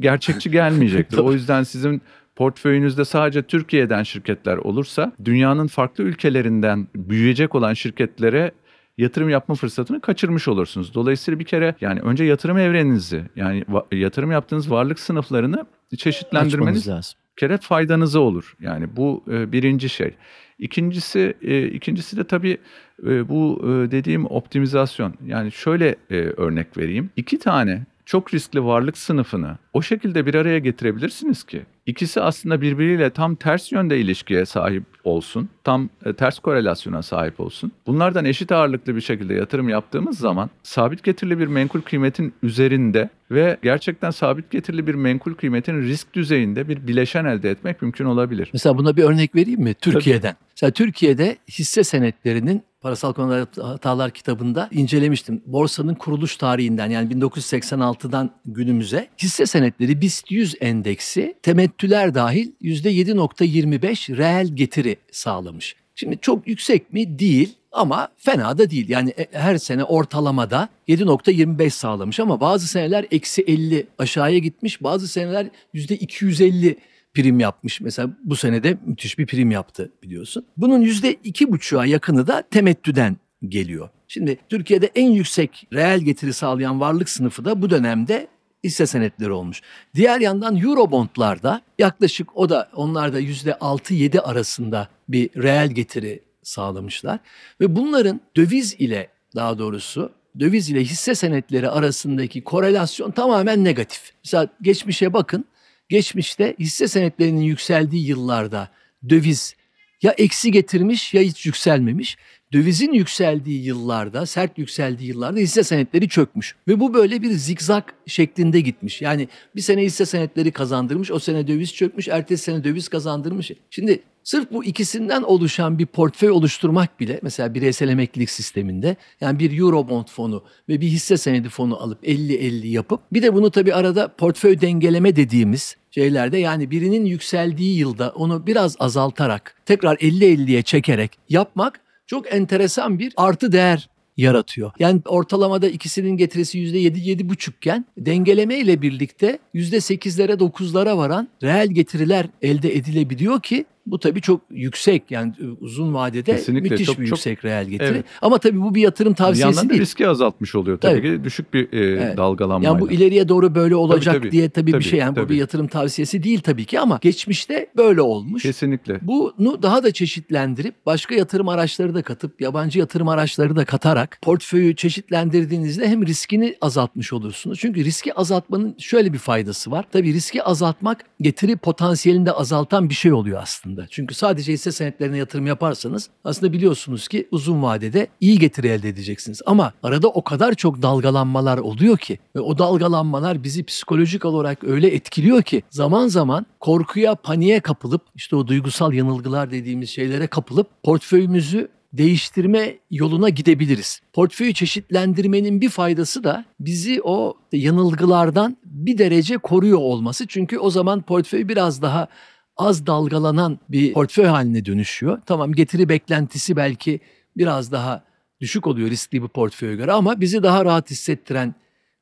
gerçekçi 0.00 0.50
gelmeyecektir. 0.50 1.18
o 1.24 1.32
yüzden 1.32 1.62
sizin 1.62 2.02
portföyünüzde 2.36 3.04
sadece 3.04 3.42
Türkiye'den 3.42 4.02
şirketler 4.02 4.56
olursa 4.56 5.12
dünyanın 5.24 5.66
farklı 5.66 6.04
ülkelerinden 6.04 6.88
büyüyecek 6.96 7.54
olan 7.54 7.74
şirketlere 7.74 8.52
yatırım 8.98 9.28
yapma 9.28 9.54
fırsatını 9.54 10.00
kaçırmış 10.00 10.48
olursunuz. 10.48 10.94
Dolayısıyla 10.94 11.40
bir 11.40 11.44
kere 11.44 11.74
yani 11.80 12.00
önce 12.00 12.24
yatırım 12.24 12.58
evreninizi 12.58 13.24
yani 13.36 13.64
yatırım 13.92 14.32
yaptığınız 14.32 14.70
varlık 14.70 15.00
sınıflarını 15.00 15.66
çeşitlendirmeniz 15.96 16.88
lazım. 16.88 17.18
kere 17.36 17.58
faydanıza 17.58 18.20
olur. 18.20 18.56
Yani 18.60 18.96
bu 18.96 19.24
e, 19.30 19.52
birinci 19.52 19.88
şey. 19.88 20.14
İkincisi 20.58 21.34
e, 21.42 21.66
ikincisi 21.66 22.16
de 22.16 22.24
tabii 22.24 22.58
e, 23.06 23.28
bu 23.28 23.60
e, 23.62 23.90
dediğim 23.90 24.26
optimizasyon. 24.26 25.14
Yani 25.26 25.52
şöyle 25.52 25.96
e, 26.10 26.16
örnek 26.16 26.76
vereyim. 26.76 27.10
İki 27.16 27.38
tane 27.38 27.86
çok 28.06 28.34
riskli 28.34 28.64
varlık 28.64 28.98
sınıfını 28.98 29.58
o 29.72 29.82
şekilde 29.82 30.26
bir 30.26 30.34
araya 30.34 30.58
getirebilirsiniz 30.58 31.44
ki 31.44 31.62
ikisi 31.86 32.20
aslında 32.20 32.60
birbiriyle 32.60 33.10
tam 33.10 33.34
ters 33.34 33.72
yönde 33.72 34.00
ilişkiye 34.00 34.46
sahip 34.46 34.84
olsun. 35.04 35.48
Tam 35.64 35.88
e, 36.04 36.12
ters 36.12 36.38
korelasyona 36.38 37.02
sahip 37.02 37.40
olsun. 37.40 37.72
Bunlardan 37.86 38.24
eşit 38.24 38.52
ağırlıklı 38.52 38.96
bir 38.96 39.00
şekilde 39.00 39.34
yatırım 39.34 39.68
yaptığımız 39.68 40.18
zaman 40.18 40.50
sabit 40.62 41.02
getirili 41.02 41.38
bir 41.38 41.46
menkul 41.46 41.80
kıymetin 41.80 42.34
üzerinde 42.42 43.10
ve 43.30 43.56
gerçekten 43.62 44.10
sabit 44.10 44.50
getirili 44.50 44.86
bir 44.86 44.94
menkul 44.94 45.34
kıymetin 45.34 45.82
risk 45.82 46.14
düzeyinde 46.14 46.68
bir 46.68 46.86
bileşen 46.86 47.24
elde 47.24 47.50
etmek 47.50 47.82
mümkün 47.82 48.04
olabilir. 48.04 48.50
Mesela 48.52 48.78
buna 48.78 48.96
bir 48.96 49.02
örnek 49.02 49.34
vereyim 49.34 49.60
mi? 49.60 49.74
Türkiye'den. 49.74 50.36
Mesela 50.56 50.70
Türkiye'de 50.70 51.36
hisse 51.50 51.84
senetlerinin 51.84 52.62
Parasal 52.84 53.12
Konular 53.12 53.46
Hatalar 53.62 54.10
kitabında 54.10 54.68
incelemiştim. 54.72 55.42
Borsanın 55.46 55.94
kuruluş 55.94 56.36
tarihinden 56.36 56.90
yani 56.90 57.14
1986'dan 57.14 58.30
günümüze 58.44 59.08
hisse 59.18 59.46
senetleri 59.46 60.00
BIST 60.00 60.30
100 60.30 60.54
endeksi 60.60 61.34
temettüler 61.42 62.14
dahil 62.14 62.52
%7.25 62.62 64.16
reel 64.16 64.48
getiri 64.48 64.96
sağlamış. 65.12 65.76
Şimdi 65.94 66.18
çok 66.20 66.48
yüksek 66.48 66.92
mi? 66.92 67.18
Değil 67.18 67.54
ama 67.72 68.08
fena 68.16 68.58
da 68.58 68.70
değil. 68.70 68.88
Yani 68.88 69.10
e, 69.10 69.28
her 69.32 69.58
sene 69.58 69.84
ortalamada 69.84 70.68
7.25 70.88 71.70
sağlamış 71.70 72.20
ama 72.20 72.40
bazı 72.40 72.68
seneler 72.68 73.06
eksi 73.10 73.42
50 73.42 73.86
aşağıya 73.98 74.38
gitmiş. 74.38 74.82
Bazı 74.82 75.08
seneler 75.08 75.46
%250 75.74 76.76
prim 77.14 77.40
yapmış. 77.40 77.80
Mesela 77.80 78.10
bu 78.24 78.36
senede 78.36 78.78
müthiş 78.86 79.18
bir 79.18 79.26
prim 79.26 79.50
yaptı 79.50 79.92
biliyorsun. 80.02 80.46
Bunun 80.56 80.82
%2,5'a 80.82 81.86
yakını 81.86 82.26
da 82.26 82.42
temettüden 82.50 83.16
geliyor. 83.48 83.88
Şimdi 84.08 84.38
Türkiye'de 84.48 84.90
en 84.94 85.10
yüksek 85.10 85.66
reel 85.72 86.00
getiri 86.00 86.32
sağlayan 86.32 86.80
varlık 86.80 87.08
sınıfı 87.08 87.44
da 87.44 87.62
bu 87.62 87.70
dönemde 87.70 88.28
hisse 88.64 88.86
senetleri 88.86 89.32
olmuş. 89.32 89.60
Diğer 89.94 90.20
yandan 90.20 90.56
Eurobondlarda 90.56 91.60
yaklaşık 91.78 92.36
o 92.36 92.48
da 92.48 92.70
onlar 92.74 93.12
da 93.12 93.20
%6-7 93.20 94.20
arasında 94.20 94.88
bir 95.08 95.30
reel 95.42 95.70
getiri 95.70 96.22
sağlamışlar. 96.42 97.18
Ve 97.60 97.76
bunların 97.76 98.20
döviz 98.36 98.74
ile 98.74 99.08
daha 99.36 99.58
doğrusu 99.58 100.12
döviz 100.40 100.70
ile 100.70 100.80
hisse 100.80 101.14
senetleri 101.14 101.70
arasındaki 101.70 102.44
korelasyon 102.44 103.10
tamamen 103.10 103.64
negatif. 103.64 104.12
Mesela 104.24 104.48
geçmişe 104.62 105.12
bakın. 105.12 105.44
Geçmişte 105.88 106.54
hisse 106.58 106.88
senetlerinin 106.88 107.42
yükseldiği 107.42 108.06
yıllarda 108.06 108.68
döviz 109.08 109.56
ya 110.02 110.14
eksi 110.18 110.52
getirmiş 110.52 111.14
ya 111.14 111.22
hiç 111.22 111.46
yükselmemiş. 111.46 112.16
Dövizin 112.52 112.92
yükseldiği 112.92 113.64
yıllarda, 113.64 114.26
sert 114.26 114.58
yükseldiği 114.58 115.08
yıllarda 115.08 115.38
hisse 115.38 115.64
senetleri 115.64 116.08
çökmüş. 116.08 116.54
Ve 116.68 116.80
bu 116.80 116.94
böyle 116.94 117.22
bir 117.22 117.30
zigzag 117.30 117.84
şeklinde 118.06 118.60
gitmiş. 118.60 119.02
Yani 119.02 119.28
bir 119.56 119.60
sene 119.60 119.82
hisse 119.82 120.06
senetleri 120.06 120.50
kazandırmış, 120.50 121.10
o 121.10 121.18
sene 121.18 121.46
döviz 121.46 121.74
çökmüş, 121.74 122.08
ertesi 122.08 122.44
sene 122.44 122.64
döviz 122.64 122.88
kazandırmış. 122.88 123.50
Şimdi 123.70 124.02
sırf 124.24 124.52
bu 124.52 124.64
ikisinden 124.64 125.22
oluşan 125.22 125.78
bir 125.78 125.86
portföy 125.86 126.30
oluşturmak 126.30 127.00
bile 127.00 127.20
mesela 127.22 127.54
bireysel 127.54 127.88
emeklilik 127.88 128.30
sisteminde 128.30 128.96
yani 129.20 129.38
bir 129.38 129.58
Eurobond 129.58 130.08
fonu 130.08 130.44
ve 130.68 130.80
bir 130.80 130.86
hisse 130.86 131.16
senedi 131.16 131.48
fonu 131.48 131.82
alıp 131.82 132.04
50-50 132.04 132.66
yapıp 132.66 133.00
bir 133.12 133.22
de 133.22 133.34
bunu 133.34 133.50
tabii 133.50 133.74
arada 133.74 134.08
portföy 134.08 134.60
dengeleme 134.60 135.16
dediğimiz 135.16 135.76
şeylerde 135.90 136.38
yani 136.38 136.70
birinin 136.70 137.04
yükseldiği 137.04 137.78
yılda 137.78 138.10
onu 138.10 138.46
biraz 138.46 138.76
azaltarak 138.78 139.56
tekrar 139.66 139.96
50-50'ye 139.96 140.62
çekerek 140.62 141.18
yapmak 141.28 141.80
çok 142.06 142.34
enteresan 142.34 142.98
bir 142.98 143.12
artı 143.16 143.52
değer 143.52 143.88
yaratıyor. 144.16 144.72
Yani 144.78 145.00
ortalamada 145.06 145.68
ikisinin 145.68 146.16
getirisi 146.16 146.58
%7-7,5 146.58 147.50
iken 147.50 147.86
dengeleme 147.98 148.58
ile 148.58 148.82
birlikte 148.82 149.38
%8'lere 149.54 150.32
9'lara 150.32 150.96
varan 150.96 151.28
reel 151.42 151.68
getiriler 151.68 152.26
elde 152.42 152.76
edilebiliyor 152.76 153.40
ki 153.40 153.64
bu 153.86 153.98
tabii 153.98 154.20
çok 154.20 154.40
yüksek 154.50 155.10
yani 155.10 155.32
uzun 155.60 155.94
vadede 155.94 156.32
Kesinlikle, 156.32 156.68
müthiş 156.70 156.86
çok- 156.86 156.98
bir 157.00 157.06
çok- 157.06 157.16
yüksek 157.18 157.44
reel 157.44 157.64
getiri. 157.68 157.88
Evet. 157.88 158.04
Ama 158.22 158.38
tabii 158.38 158.60
bu 158.60 158.74
bir 158.74 158.80
yatırım 158.82 159.12
Bir 159.12 159.16
tavsiyesi 159.16 159.42
yandan 159.46 159.64
da 159.64 159.70
değil. 159.70 159.80
riski 159.80 160.08
azaltmış 160.08 160.54
oluyor 160.54 160.78
tabii, 160.80 160.96
Tabii. 161.00 161.16
ki. 161.18 161.24
Düşük 161.24 161.54
bir 161.54 161.72
e, 161.72 161.78
Evet. 161.84 162.16
dalgalanmayla. 162.16 162.70
Yani 162.72 162.80
bu 162.80 162.90
ileriye 162.90 163.28
doğru 163.28 163.54
böyle 163.54 163.74
olacak 163.76 164.14
tabii. 164.14 164.30
diye 164.32 164.48
tabii, 164.48 164.70
Tabii, 164.72 164.80
bir 164.80 164.88
şey 164.88 164.98
yani 164.98 165.10
bu 165.10 165.14
tabii. 165.20 165.28
bir 165.32 165.36
yatırım 165.38 165.66
tavsiyesi 165.68 166.22
değil 166.22 166.40
tabii 166.40 166.64
ki 166.64 166.80
ama 166.80 166.98
geçmişte 167.02 167.66
böyle 167.76 168.00
olmuş. 168.00 168.42
Kesinlikle. 168.42 168.98
Bunu 169.02 169.62
daha 169.62 169.82
da 169.84 169.90
çeşitlendirip 169.92 170.86
başka 170.86 171.14
yatırım 171.14 171.48
araçları 171.48 171.94
da 171.94 172.02
katıp 172.02 172.40
yabancı 172.40 172.78
yatırım 172.78 173.08
araçları 173.08 173.56
da 173.56 173.64
katarak 173.64 174.18
portföyü 174.22 174.76
çeşitlendirdiğinizde 174.76 175.88
hem 175.88 176.06
riskini 176.06 176.56
azaltmış 176.60 177.12
olursunuz. 177.12 177.58
Çünkü 177.58 177.84
riski 177.84 178.14
azaltmanın 178.14 178.74
şöyle 178.78 179.12
bir 179.12 179.18
faydası 179.18 179.70
var. 179.70 179.84
Tabii 179.92 180.12
riski 180.14 180.42
azaltmak 180.42 181.04
getiri 181.20 181.56
potansiyelini 181.56 182.26
de 182.26 182.32
azaltan 182.32 182.88
bir 182.88 182.94
şey 182.94 183.12
oluyor 183.12 183.42
aslında. 183.42 183.73
Çünkü 183.90 184.14
sadece 184.14 184.52
hisse 184.52 184.72
senetlerine 184.72 185.18
yatırım 185.18 185.46
yaparsanız 185.46 186.10
aslında 186.24 186.52
biliyorsunuz 186.52 187.08
ki 187.08 187.28
uzun 187.30 187.62
vadede 187.62 188.06
iyi 188.20 188.38
getiri 188.38 188.68
elde 188.68 188.88
edeceksiniz. 188.88 189.40
Ama 189.46 189.72
arada 189.82 190.08
o 190.08 190.24
kadar 190.24 190.54
çok 190.54 190.82
dalgalanmalar 190.82 191.58
oluyor 191.58 191.98
ki 191.98 192.18
ve 192.36 192.40
o 192.40 192.58
dalgalanmalar 192.58 193.44
bizi 193.44 193.64
psikolojik 193.64 194.24
olarak 194.24 194.64
öyle 194.64 194.94
etkiliyor 194.94 195.42
ki 195.42 195.62
zaman 195.70 196.06
zaman 196.08 196.46
korkuya, 196.60 197.14
paniğe 197.14 197.60
kapılıp 197.60 198.02
işte 198.14 198.36
o 198.36 198.46
duygusal 198.46 198.92
yanılgılar 198.92 199.50
dediğimiz 199.50 199.90
şeylere 199.90 200.26
kapılıp 200.26 200.82
portföyümüzü 200.82 201.68
değiştirme 201.92 202.78
yoluna 202.90 203.28
gidebiliriz. 203.28 204.00
Portföyü 204.12 204.54
çeşitlendirmenin 204.54 205.60
bir 205.60 205.68
faydası 205.68 206.24
da 206.24 206.44
bizi 206.60 207.00
o 207.02 207.34
yanılgılardan 207.52 208.56
bir 208.64 208.98
derece 208.98 209.38
koruyor 209.38 209.78
olması. 209.78 210.26
Çünkü 210.26 210.58
o 210.58 210.70
zaman 210.70 211.02
portföy 211.02 211.48
biraz 211.48 211.82
daha 211.82 212.08
az 212.56 212.86
dalgalanan 212.86 213.58
bir 213.68 213.92
portföy 213.92 214.24
haline 214.24 214.64
dönüşüyor. 214.64 215.18
Tamam 215.26 215.52
getiri 215.52 215.88
beklentisi 215.88 216.56
belki 216.56 217.00
biraz 217.36 217.72
daha 217.72 218.04
düşük 218.40 218.66
oluyor 218.66 218.90
riskli 218.90 219.22
bir 219.22 219.28
portföye 219.28 219.76
göre 219.76 219.92
ama 219.92 220.20
bizi 220.20 220.42
daha 220.42 220.64
rahat 220.64 220.90
hissettiren 220.90 221.54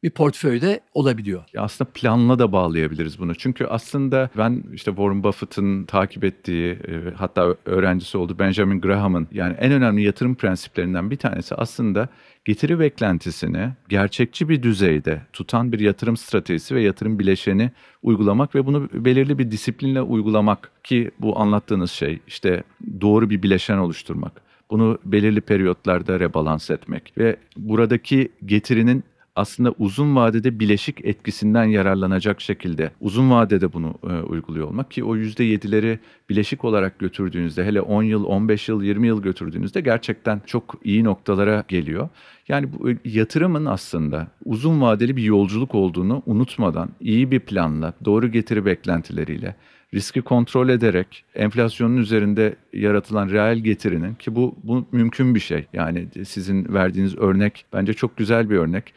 bir 0.02 0.10
portföyde 0.10 0.80
olabiliyor. 0.94 1.44
Aslında 1.56 1.90
planla 1.94 2.38
da 2.38 2.52
bağlayabiliriz 2.52 3.18
bunu. 3.18 3.34
Çünkü 3.34 3.64
aslında 3.64 4.30
ben 4.38 4.64
işte 4.72 4.90
Warren 4.90 5.24
Buffett'ın 5.24 5.84
takip 5.84 6.24
ettiği 6.24 6.72
e, 6.72 7.14
hatta 7.16 7.56
öğrencisi 7.64 8.18
oldu 8.18 8.36
Benjamin 8.38 8.80
Graham'ın 8.80 9.28
yani 9.32 9.56
en 9.60 9.72
önemli 9.72 10.02
yatırım 10.02 10.34
prensiplerinden 10.34 11.10
bir 11.10 11.16
tanesi 11.16 11.54
aslında 11.54 12.08
getiri 12.44 12.78
beklentisini 12.78 13.70
gerçekçi 13.88 14.48
bir 14.48 14.62
düzeyde 14.62 15.22
tutan 15.32 15.72
bir 15.72 15.80
yatırım 15.80 16.16
stratejisi 16.16 16.74
ve 16.74 16.82
yatırım 16.82 17.18
bileşeni 17.18 17.70
uygulamak 18.02 18.54
ve 18.54 18.66
bunu 18.66 18.88
belirli 18.92 19.38
bir 19.38 19.50
disiplinle 19.50 20.02
uygulamak 20.02 20.70
ki 20.84 21.10
bu 21.18 21.38
anlattığınız 21.38 21.90
şey 21.90 22.20
işte 22.26 22.62
doğru 23.00 23.30
bir 23.30 23.42
bileşen 23.42 23.78
oluşturmak. 23.78 24.42
Bunu 24.70 24.98
belirli 25.04 25.40
periyotlarda 25.40 26.20
rebalans 26.20 26.70
etmek 26.70 27.12
ve 27.18 27.36
buradaki 27.56 28.32
getirinin 28.46 29.04
aslında 29.36 29.74
uzun 29.78 30.16
vadede 30.16 30.60
bileşik 30.60 31.04
etkisinden 31.04 31.64
yararlanacak 31.64 32.40
şekilde 32.40 32.90
uzun 33.00 33.30
vadede 33.30 33.72
bunu 33.72 33.94
e, 34.04 34.12
uyguluyor 34.12 34.66
olmak 34.68 34.90
ki 34.90 35.04
o 35.04 35.16
%7'leri 35.16 35.98
bileşik 36.30 36.64
olarak 36.64 36.98
götürdüğünüzde 36.98 37.64
hele 37.64 37.80
10 37.80 38.02
yıl, 38.02 38.24
15 38.24 38.68
yıl, 38.68 38.82
20 38.82 39.06
yıl 39.06 39.22
götürdüğünüzde 39.22 39.80
gerçekten 39.80 40.42
çok 40.46 40.74
iyi 40.84 41.04
noktalara 41.04 41.64
geliyor. 41.68 42.08
Yani 42.48 42.68
bu 42.72 42.90
yatırımın 43.04 43.66
aslında 43.66 44.26
uzun 44.44 44.80
vadeli 44.80 45.16
bir 45.16 45.22
yolculuk 45.22 45.74
olduğunu 45.74 46.22
unutmadan 46.26 46.90
iyi 47.00 47.30
bir 47.30 47.40
planla, 47.40 47.92
doğru 48.04 48.32
getiri 48.32 48.64
beklentileriyle 48.64 49.56
riski 49.94 50.22
kontrol 50.22 50.68
ederek 50.68 51.24
enflasyonun 51.34 51.96
üzerinde 51.96 52.56
yaratılan 52.72 53.30
reel 53.30 53.58
getirinin 53.58 54.14
ki 54.14 54.34
bu, 54.34 54.56
bu 54.62 54.86
mümkün 54.92 55.34
bir 55.34 55.40
şey. 55.40 55.66
Yani 55.72 56.08
sizin 56.24 56.74
verdiğiniz 56.74 57.18
örnek 57.18 57.64
bence 57.72 57.94
çok 57.94 58.16
güzel 58.16 58.50
bir 58.50 58.56
örnek. 58.56 58.94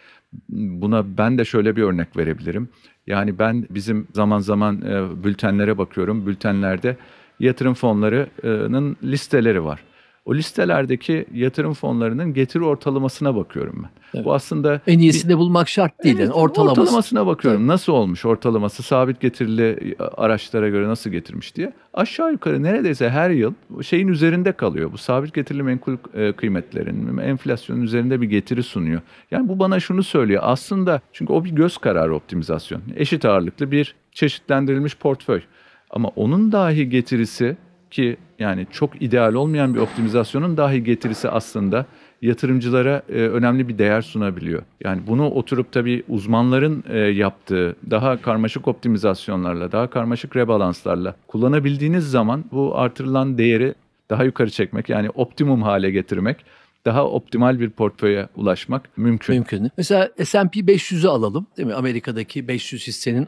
Buna 0.50 1.18
ben 1.18 1.38
de 1.38 1.46
şöyle 1.46 1.76
bir 1.76 1.84
örnek 1.84 2.18
verebilirim. 2.18 2.70
Yani 3.08 3.40
ben 3.40 3.68
bizim 3.70 4.08
zaman 4.14 4.40
zaman 4.40 4.82
e, 4.82 5.24
bültenlere 5.24 5.78
bakıyorum. 5.78 6.26
Bültenlerde 6.26 6.98
yatırım 7.40 7.74
fonlarının 7.74 8.98
listeleri 9.04 9.64
var. 9.64 9.84
O 10.26 10.36
listelerdeki 10.36 11.26
yatırım 11.34 11.74
fonlarının 11.74 12.34
getiri 12.34 12.64
ortalamasına 12.64 13.36
bakıyorum 13.36 13.84
ben. 13.84 13.90
Evet. 14.14 14.26
Bu 14.26 14.34
aslında 14.34 14.82
En 14.88 15.00
iyisini 15.00 15.32
de 15.32 15.38
bulmak 15.38 15.70
şart 15.70 16.04
değil. 16.04 16.16
Evet, 16.16 16.28
yani 16.28 16.34
ortalaması. 16.34 16.82
ortalamasına 16.82 17.28
bakıyorum. 17.28 17.68
Nasıl 17.68 17.94
olmuş 17.94 18.26
ortalaması 18.26 18.84
sabit 18.84 19.22
getirili 19.22 19.96
araçlara 20.00 20.70
göre 20.70 20.88
nasıl 20.88 21.10
getirmiş 21.10 21.56
diye. 21.56 21.74
Aşağı 21.94 22.32
yukarı 22.32 22.64
neredeyse 22.64 23.10
her 23.10 23.30
yıl 23.30 23.54
şeyin 23.84 24.08
üzerinde 24.08 24.52
kalıyor. 24.52 24.92
Bu 24.92 24.98
sabit 24.98 25.34
getirili 25.34 25.64
menkul 25.64 25.98
e, 26.14 26.32
kıymetlerin 26.32 27.18
enflasyonun 27.18 27.82
üzerinde 27.82 28.22
bir 28.22 28.28
getiri 28.28 28.64
sunuyor. 28.64 29.02
Yani 29.32 29.48
bu 29.48 29.60
bana 29.60 29.80
şunu 29.80 30.04
söylüyor. 30.04 30.42
Aslında 30.46 31.02
çünkü 31.14 31.34
o 31.34 31.46
bir 31.46 31.52
göz 31.52 31.78
kararı 31.78 32.16
optimizasyon. 32.16 32.82
Eşit 32.96 33.26
ağırlıklı 33.26 33.72
bir 33.72 33.96
çeşitlendirilmiş 34.12 34.98
portföy. 34.98 35.42
Ama 35.90 36.08
onun 36.16 36.52
dahi 36.52 36.90
getirisi 36.90 37.58
ki 37.96 38.18
yani 38.40 38.68
çok 38.72 39.02
ideal 39.02 39.34
olmayan 39.34 39.74
bir 39.74 39.80
optimizasyonun 39.80 40.58
dahi 40.58 40.84
getirisi 40.84 41.30
aslında 41.30 41.86
yatırımcılara 42.22 43.02
e, 43.10 43.14
önemli 43.14 43.68
bir 43.68 43.78
değer 43.78 44.02
sunabiliyor. 44.02 44.62
Yani 44.84 45.02
bunu 45.08 45.30
oturup 45.30 45.72
tabii 45.72 46.04
uzmanların 46.10 46.84
e, 46.90 46.98
yaptığı 46.98 47.76
daha 47.90 48.22
karmaşık 48.22 48.68
optimizasyonlarla, 48.68 49.72
daha 49.72 49.90
karmaşık 49.90 50.36
rebalanslarla 50.36 51.16
kullanabildiğiniz 51.28 52.12
zaman 52.12 52.46
bu 52.52 52.78
artırılan 52.78 53.38
değeri 53.38 53.76
daha 54.10 54.24
yukarı 54.24 54.50
çekmek 54.50 54.90
yani 54.90 55.10
optimum 55.10 55.62
hale 55.62 55.92
getirmek 55.92 56.38
daha 56.86 57.06
optimal 57.06 57.60
bir 57.60 57.70
portföye 57.70 58.28
ulaşmak 58.36 58.98
mümkün. 58.98 59.36
Mümkün. 59.36 59.72
Mesela 59.78 60.10
S&P 60.24 60.60
500'ü 60.60 61.08
alalım 61.08 61.48
değil 61.58 61.68
mi? 61.68 61.74
Amerika'daki 61.74 62.48
500 62.48 62.88
hissenin 62.88 63.28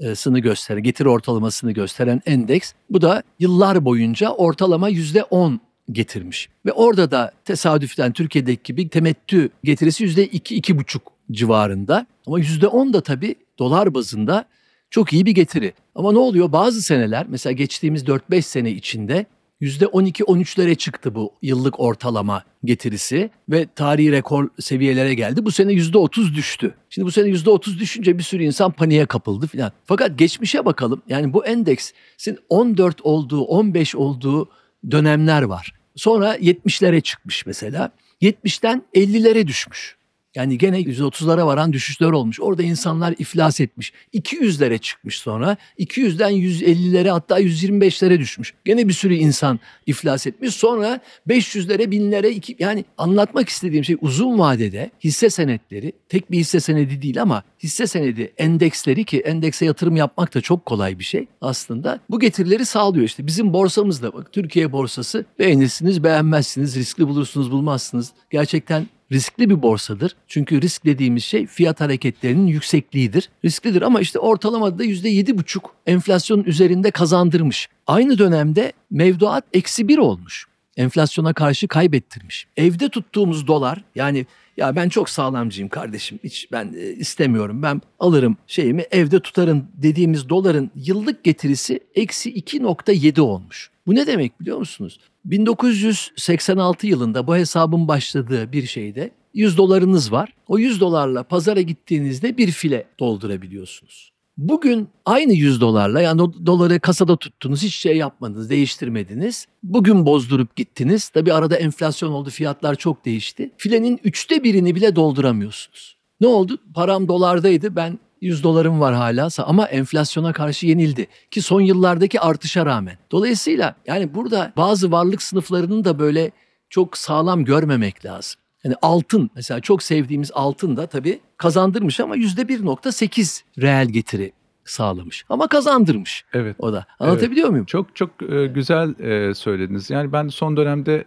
ortalamasını 0.00 0.38
gösteren, 0.38 0.82
getiri 0.82 1.08
ortalamasını 1.08 1.72
gösteren 1.72 2.22
endeks. 2.26 2.72
Bu 2.90 3.00
da 3.00 3.22
yıllar 3.38 3.84
boyunca 3.84 4.30
ortalama 4.30 4.90
%10 4.90 5.58
getirmiş. 5.92 6.48
Ve 6.66 6.72
orada 6.72 7.10
da 7.10 7.32
tesadüfen 7.44 8.12
Türkiye'deki 8.12 8.62
gibi 8.62 8.88
temettü 8.88 9.50
getirisi 9.64 10.04
%2-2,5 10.04 11.00
civarında. 11.32 12.06
Ama 12.26 12.40
%10 12.40 12.92
da 12.92 13.00
tabii 13.00 13.34
dolar 13.58 13.94
bazında 13.94 14.44
çok 14.90 15.12
iyi 15.12 15.26
bir 15.26 15.34
getiri. 15.34 15.72
Ama 15.94 16.12
ne 16.12 16.18
oluyor? 16.18 16.52
Bazı 16.52 16.82
seneler 16.82 17.26
mesela 17.28 17.52
geçtiğimiz 17.52 18.04
4-5 18.04 18.42
sene 18.42 18.70
içinde 18.70 19.26
%12-13'lere 19.62 20.74
çıktı 20.74 21.14
bu 21.14 21.32
yıllık 21.42 21.80
ortalama 21.80 22.44
getirisi 22.64 23.30
ve 23.48 23.66
tarihi 23.76 24.12
rekor 24.12 24.48
seviyelere 24.58 25.14
geldi. 25.14 25.44
Bu 25.44 25.50
sene 25.50 25.72
%30 25.72 26.34
düştü. 26.34 26.74
Şimdi 26.90 27.06
bu 27.06 27.10
sene 27.12 27.28
%30 27.28 27.78
düşünce 27.78 28.18
bir 28.18 28.22
sürü 28.22 28.42
insan 28.44 28.70
paniğe 28.70 29.06
kapıldı 29.06 29.46
filan. 29.46 29.72
Fakat 29.84 30.18
geçmişe 30.18 30.64
bakalım. 30.64 31.02
Yani 31.08 31.32
bu 31.32 31.46
endeksin 31.46 32.38
14 32.48 33.00
olduğu, 33.02 33.42
15 33.42 33.94
olduğu 33.94 34.48
dönemler 34.90 35.42
var. 35.42 35.72
Sonra 35.96 36.36
70'lere 36.36 37.00
çıkmış 37.00 37.46
mesela. 37.46 37.90
70'ten 38.22 38.82
50'lere 38.94 39.46
düşmüş. 39.46 39.96
Yani 40.34 40.58
gene 40.58 40.80
130'lara 40.80 41.46
varan 41.46 41.72
düşüşler 41.72 42.10
olmuş. 42.10 42.40
Orada 42.40 42.62
insanlar 42.62 43.14
iflas 43.18 43.60
etmiş. 43.60 43.92
200'lere 44.14 44.78
çıkmış 44.78 45.18
sonra. 45.18 45.56
200'den 45.78 46.32
150'lere 46.32 47.08
hatta 47.08 47.40
125'lere 47.40 48.18
düşmüş. 48.18 48.54
Gene 48.64 48.88
bir 48.88 48.92
sürü 48.92 49.14
insan 49.14 49.60
iflas 49.86 50.26
etmiş. 50.26 50.54
Sonra 50.54 51.00
500'lere, 51.28 51.82
1000'lere 51.82 52.28
iki, 52.28 52.56
yani 52.58 52.84
anlatmak 52.98 53.48
istediğim 53.48 53.84
şey 53.84 53.96
uzun 54.00 54.38
vadede 54.38 54.90
hisse 55.04 55.30
senetleri 55.30 55.92
tek 56.08 56.30
bir 56.30 56.38
hisse 56.38 56.60
senedi 56.60 57.02
değil 57.02 57.22
ama 57.22 57.42
hisse 57.62 57.86
senedi 57.86 58.32
endeksleri 58.38 59.04
ki 59.04 59.20
endekse 59.20 59.64
yatırım 59.66 59.96
yapmak 59.96 60.34
da 60.34 60.40
çok 60.40 60.66
kolay 60.66 60.98
bir 60.98 61.04
şey 61.04 61.26
aslında. 61.40 62.00
Bu 62.10 62.20
getirileri 62.20 62.66
sağlıyor 62.66 63.04
işte. 63.04 63.26
Bizim 63.26 63.52
borsamızda 63.52 64.12
bak 64.12 64.32
Türkiye 64.32 64.72
borsası 64.72 65.24
beğenirsiniz 65.38 66.04
beğenmezsiniz 66.04 66.76
riskli 66.76 67.08
bulursunuz 67.08 67.50
bulmazsınız. 67.50 68.12
Gerçekten 68.30 68.86
riskli 69.12 69.50
bir 69.50 69.62
borsadır. 69.62 70.16
Çünkü 70.28 70.62
risk 70.62 70.84
dediğimiz 70.84 71.24
şey 71.24 71.46
fiyat 71.46 71.80
hareketlerinin 71.80 72.46
yüksekliğidir. 72.46 73.30
Risklidir 73.44 73.82
ama 73.82 74.00
işte 74.00 74.18
ortalamada 74.18 74.84
%7,5 74.84 75.60
enflasyonun 75.86 76.44
üzerinde 76.44 76.90
kazandırmış. 76.90 77.68
Aynı 77.86 78.18
dönemde 78.18 78.72
mevduat 78.90 79.44
eksi 79.52 79.88
bir 79.88 79.98
olmuş. 79.98 80.46
Enflasyona 80.76 81.32
karşı 81.32 81.68
kaybettirmiş. 81.68 82.46
Evde 82.56 82.88
tuttuğumuz 82.88 83.46
dolar 83.46 83.84
yani 83.94 84.26
ya 84.56 84.76
ben 84.76 84.88
çok 84.88 85.10
sağlamcıyım 85.10 85.68
kardeşim 85.68 86.18
hiç 86.24 86.48
ben 86.52 86.74
e, 86.76 86.92
istemiyorum 86.92 87.62
ben 87.62 87.82
alırım 87.98 88.36
şeyimi 88.46 88.84
evde 88.90 89.20
tutarım 89.20 89.68
dediğimiz 89.74 90.28
doların 90.28 90.70
yıllık 90.74 91.24
getirisi 91.24 91.80
eksi 91.94 92.34
2.7 92.34 93.20
olmuş. 93.20 93.70
Bu 93.86 93.94
ne 93.94 94.06
demek 94.06 94.40
biliyor 94.40 94.58
musunuz? 94.58 94.98
1986 95.24 96.86
yılında 96.86 97.26
bu 97.26 97.36
hesabın 97.36 97.88
başladığı 97.88 98.52
bir 98.52 98.66
şeyde 98.66 99.10
100 99.34 99.58
dolarınız 99.58 100.12
var. 100.12 100.34
O 100.48 100.58
100 100.58 100.80
dolarla 100.80 101.22
pazara 101.22 101.60
gittiğinizde 101.60 102.36
bir 102.36 102.50
file 102.50 102.86
doldurabiliyorsunuz. 103.00 104.14
Bugün 104.36 104.88
aynı 105.04 105.32
100 105.32 105.60
dolarla 105.60 106.00
yani 106.00 106.22
o 106.22 106.32
doları 106.46 106.80
kasada 106.80 107.16
tuttunuz, 107.16 107.62
hiç 107.62 107.74
şey 107.74 107.96
yapmadınız, 107.96 108.50
değiştirmediniz. 108.50 109.46
Bugün 109.62 110.06
bozdurup 110.06 110.56
gittiniz. 110.56 111.08
Tabi 111.08 111.32
arada 111.32 111.56
enflasyon 111.56 112.12
oldu, 112.12 112.30
fiyatlar 112.30 112.74
çok 112.74 113.04
değişti. 113.04 113.50
Filenin 113.56 114.00
üçte 114.04 114.44
birini 114.44 114.74
bile 114.74 114.96
dolduramıyorsunuz. 114.96 115.96
Ne 116.20 116.26
oldu? 116.26 116.58
Param 116.74 117.08
dolardaydı, 117.08 117.76
ben 117.76 117.98
100 118.24 118.42
dolarım 118.42 118.80
var 118.80 118.94
hala 118.94 119.28
ama 119.38 119.66
enflasyona 119.66 120.32
karşı 120.32 120.66
yenildi 120.66 121.06
ki 121.30 121.42
son 121.42 121.60
yıllardaki 121.60 122.20
artışa 122.20 122.66
rağmen. 122.66 122.98
Dolayısıyla 123.10 123.74
yani 123.86 124.14
burada 124.14 124.52
bazı 124.56 124.92
varlık 124.92 125.22
sınıflarının 125.22 125.84
da 125.84 125.98
böyle 125.98 126.30
çok 126.70 126.96
sağlam 126.96 127.44
görmemek 127.44 128.04
lazım. 128.04 128.40
Yani 128.64 128.74
altın 128.82 129.30
mesela 129.34 129.60
çok 129.60 129.82
sevdiğimiz 129.82 130.30
altın 130.34 130.76
da 130.76 130.86
tabii 130.86 131.20
kazandırmış 131.36 132.00
ama 132.00 132.16
%1.8 132.16 133.42
reel 133.60 133.88
getiri 133.88 134.32
sağlamış. 134.64 135.24
Ama 135.28 135.46
kazandırmış 135.48 136.24
Evet. 136.32 136.56
o 136.58 136.72
da. 136.72 136.86
Anlatabiliyor 136.98 137.48
muyum? 137.48 137.64
Çok 137.66 137.96
çok 137.96 138.10
e, 138.32 138.46
güzel 138.46 138.98
e, 138.98 139.34
söylediniz. 139.34 139.90
Yani 139.90 140.12
ben 140.12 140.28
son 140.28 140.56
dönemde 140.56 141.04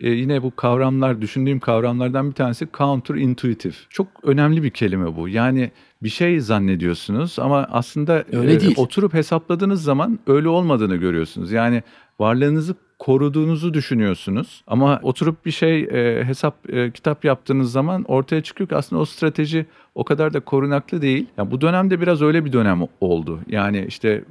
e, 0.00 0.10
yine 0.10 0.42
bu 0.42 0.56
kavramlar, 0.56 1.20
düşündüğüm 1.20 1.60
kavramlardan 1.60 2.30
bir 2.30 2.34
tanesi 2.34 2.68
counterintuitive. 2.74 3.74
Çok 3.90 4.06
önemli 4.22 4.62
bir 4.62 4.70
kelime 4.70 5.16
bu. 5.16 5.28
Yani 5.28 5.70
bir 6.02 6.08
şey 6.08 6.40
zannediyorsunuz 6.40 7.38
ama 7.38 7.66
aslında 7.70 8.24
Öyle 8.32 8.60
değil. 8.60 8.74
oturup 8.76 9.14
hesapladığınız 9.14 9.82
zaman 9.82 10.18
öyle 10.26 10.48
olmadığını 10.48 10.96
görüyorsunuz. 10.96 11.52
Yani 11.52 11.82
varlığınızı 12.20 12.74
koruduğunuzu 12.98 13.74
düşünüyorsunuz 13.74 14.64
ama 14.66 15.00
oturup 15.02 15.46
bir 15.46 15.50
şey 15.50 15.80
e, 15.82 16.24
hesap 16.24 16.70
e, 16.70 16.90
kitap 16.90 17.24
yaptığınız 17.24 17.72
zaman 17.72 18.04
ortaya 18.08 18.42
çıkıyor 18.42 18.68
ki 18.68 18.76
aslında 18.76 19.02
o 19.02 19.04
strateji 19.04 19.66
o 19.94 20.04
kadar 20.04 20.34
da 20.34 20.40
korunaklı 20.40 21.02
değil. 21.02 21.26
Yani 21.36 21.50
bu 21.50 21.60
dönemde 21.60 22.00
biraz 22.00 22.22
öyle 22.22 22.44
bir 22.44 22.52
dönem 22.52 22.80
oldu. 23.00 23.40
Yani 23.48 23.84
işte 23.88 24.24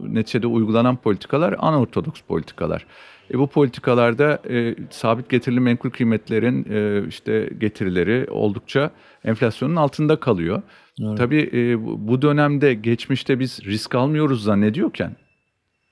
neticede 0.00 0.46
uygulanan 0.46 0.96
politikalar 0.96 1.54
anortodoks 1.58 2.20
politikalar. 2.20 2.86
E, 3.34 3.38
bu 3.38 3.46
politikalarda 3.46 4.42
e, 4.50 4.74
sabit 4.90 5.28
getirili 5.28 5.60
menkul 5.60 5.90
kıymetlerin 5.90 6.66
e, 6.70 7.08
işte 7.08 7.50
getirileri 7.60 8.26
oldukça 8.30 8.90
enflasyonun 9.24 9.76
altında 9.76 10.20
kalıyor. 10.20 10.62
Evet. 11.02 11.18
Tabii 11.18 11.50
e, 11.52 11.84
bu 12.08 12.22
dönemde 12.22 12.74
geçmişte 12.74 13.40
biz 13.40 13.64
risk 13.64 13.94
almıyoruz 13.94 14.42
zannediyorken 14.42 15.16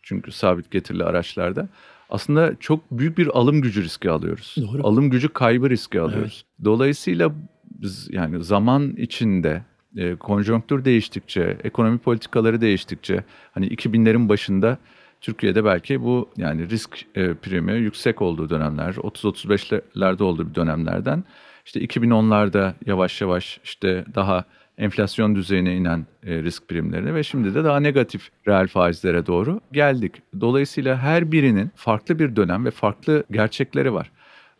çünkü 0.02 0.32
sabit 0.32 0.70
getirili 0.70 1.04
araçlarda 1.04 1.68
aslında 2.10 2.56
çok 2.60 2.90
büyük 2.90 3.18
bir 3.18 3.26
alım 3.26 3.60
gücü 3.60 3.82
riski 3.82 4.10
alıyoruz. 4.10 4.54
Doğru. 4.58 4.86
Alım 4.86 5.10
gücü 5.10 5.28
kaybı 5.28 5.70
riski 5.70 6.00
alıyoruz. 6.00 6.44
Dolayısıyla 6.64 7.32
biz 7.70 8.08
yani 8.10 8.44
zaman 8.44 8.96
içinde 8.96 9.62
e, 9.96 10.14
konjonktür 10.14 10.84
değiştikçe, 10.84 11.56
ekonomi 11.64 11.98
politikaları 11.98 12.60
değiştikçe 12.60 13.24
hani 13.52 13.68
2000'lerin 13.68 14.28
başında 14.28 14.78
Türkiye'de 15.26 15.64
belki 15.64 16.02
bu 16.02 16.30
yani 16.36 16.70
risk 16.70 17.04
e, 17.14 17.34
primi 17.34 17.72
yüksek 17.72 18.22
olduğu 18.22 18.50
dönemler, 18.50 18.94
30-35'lerde 18.94 20.22
olduğu 20.22 20.50
bir 20.50 20.54
dönemlerden 20.54 21.24
işte 21.64 21.80
2010'larda 21.80 22.72
yavaş 22.86 23.20
yavaş 23.20 23.60
işte 23.64 24.04
daha 24.14 24.44
enflasyon 24.78 25.34
düzeyine 25.36 25.76
inen 25.76 26.06
e, 26.26 26.42
risk 26.42 26.68
primlerine 26.68 27.14
ve 27.14 27.22
şimdi 27.22 27.54
de 27.54 27.64
daha 27.64 27.80
negatif 27.80 28.28
reel 28.48 28.66
faizlere 28.66 29.26
doğru 29.26 29.60
geldik. 29.72 30.12
Dolayısıyla 30.40 30.96
her 30.96 31.32
birinin 31.32 31.70
farklı 31.76 32.18
bir 32.18 32.36
dönem 32.36 32.64
ve 32.64 32.70
farklı 32.70 33.24
gerçekleri 33.30 33.92
var. 33.94 34.10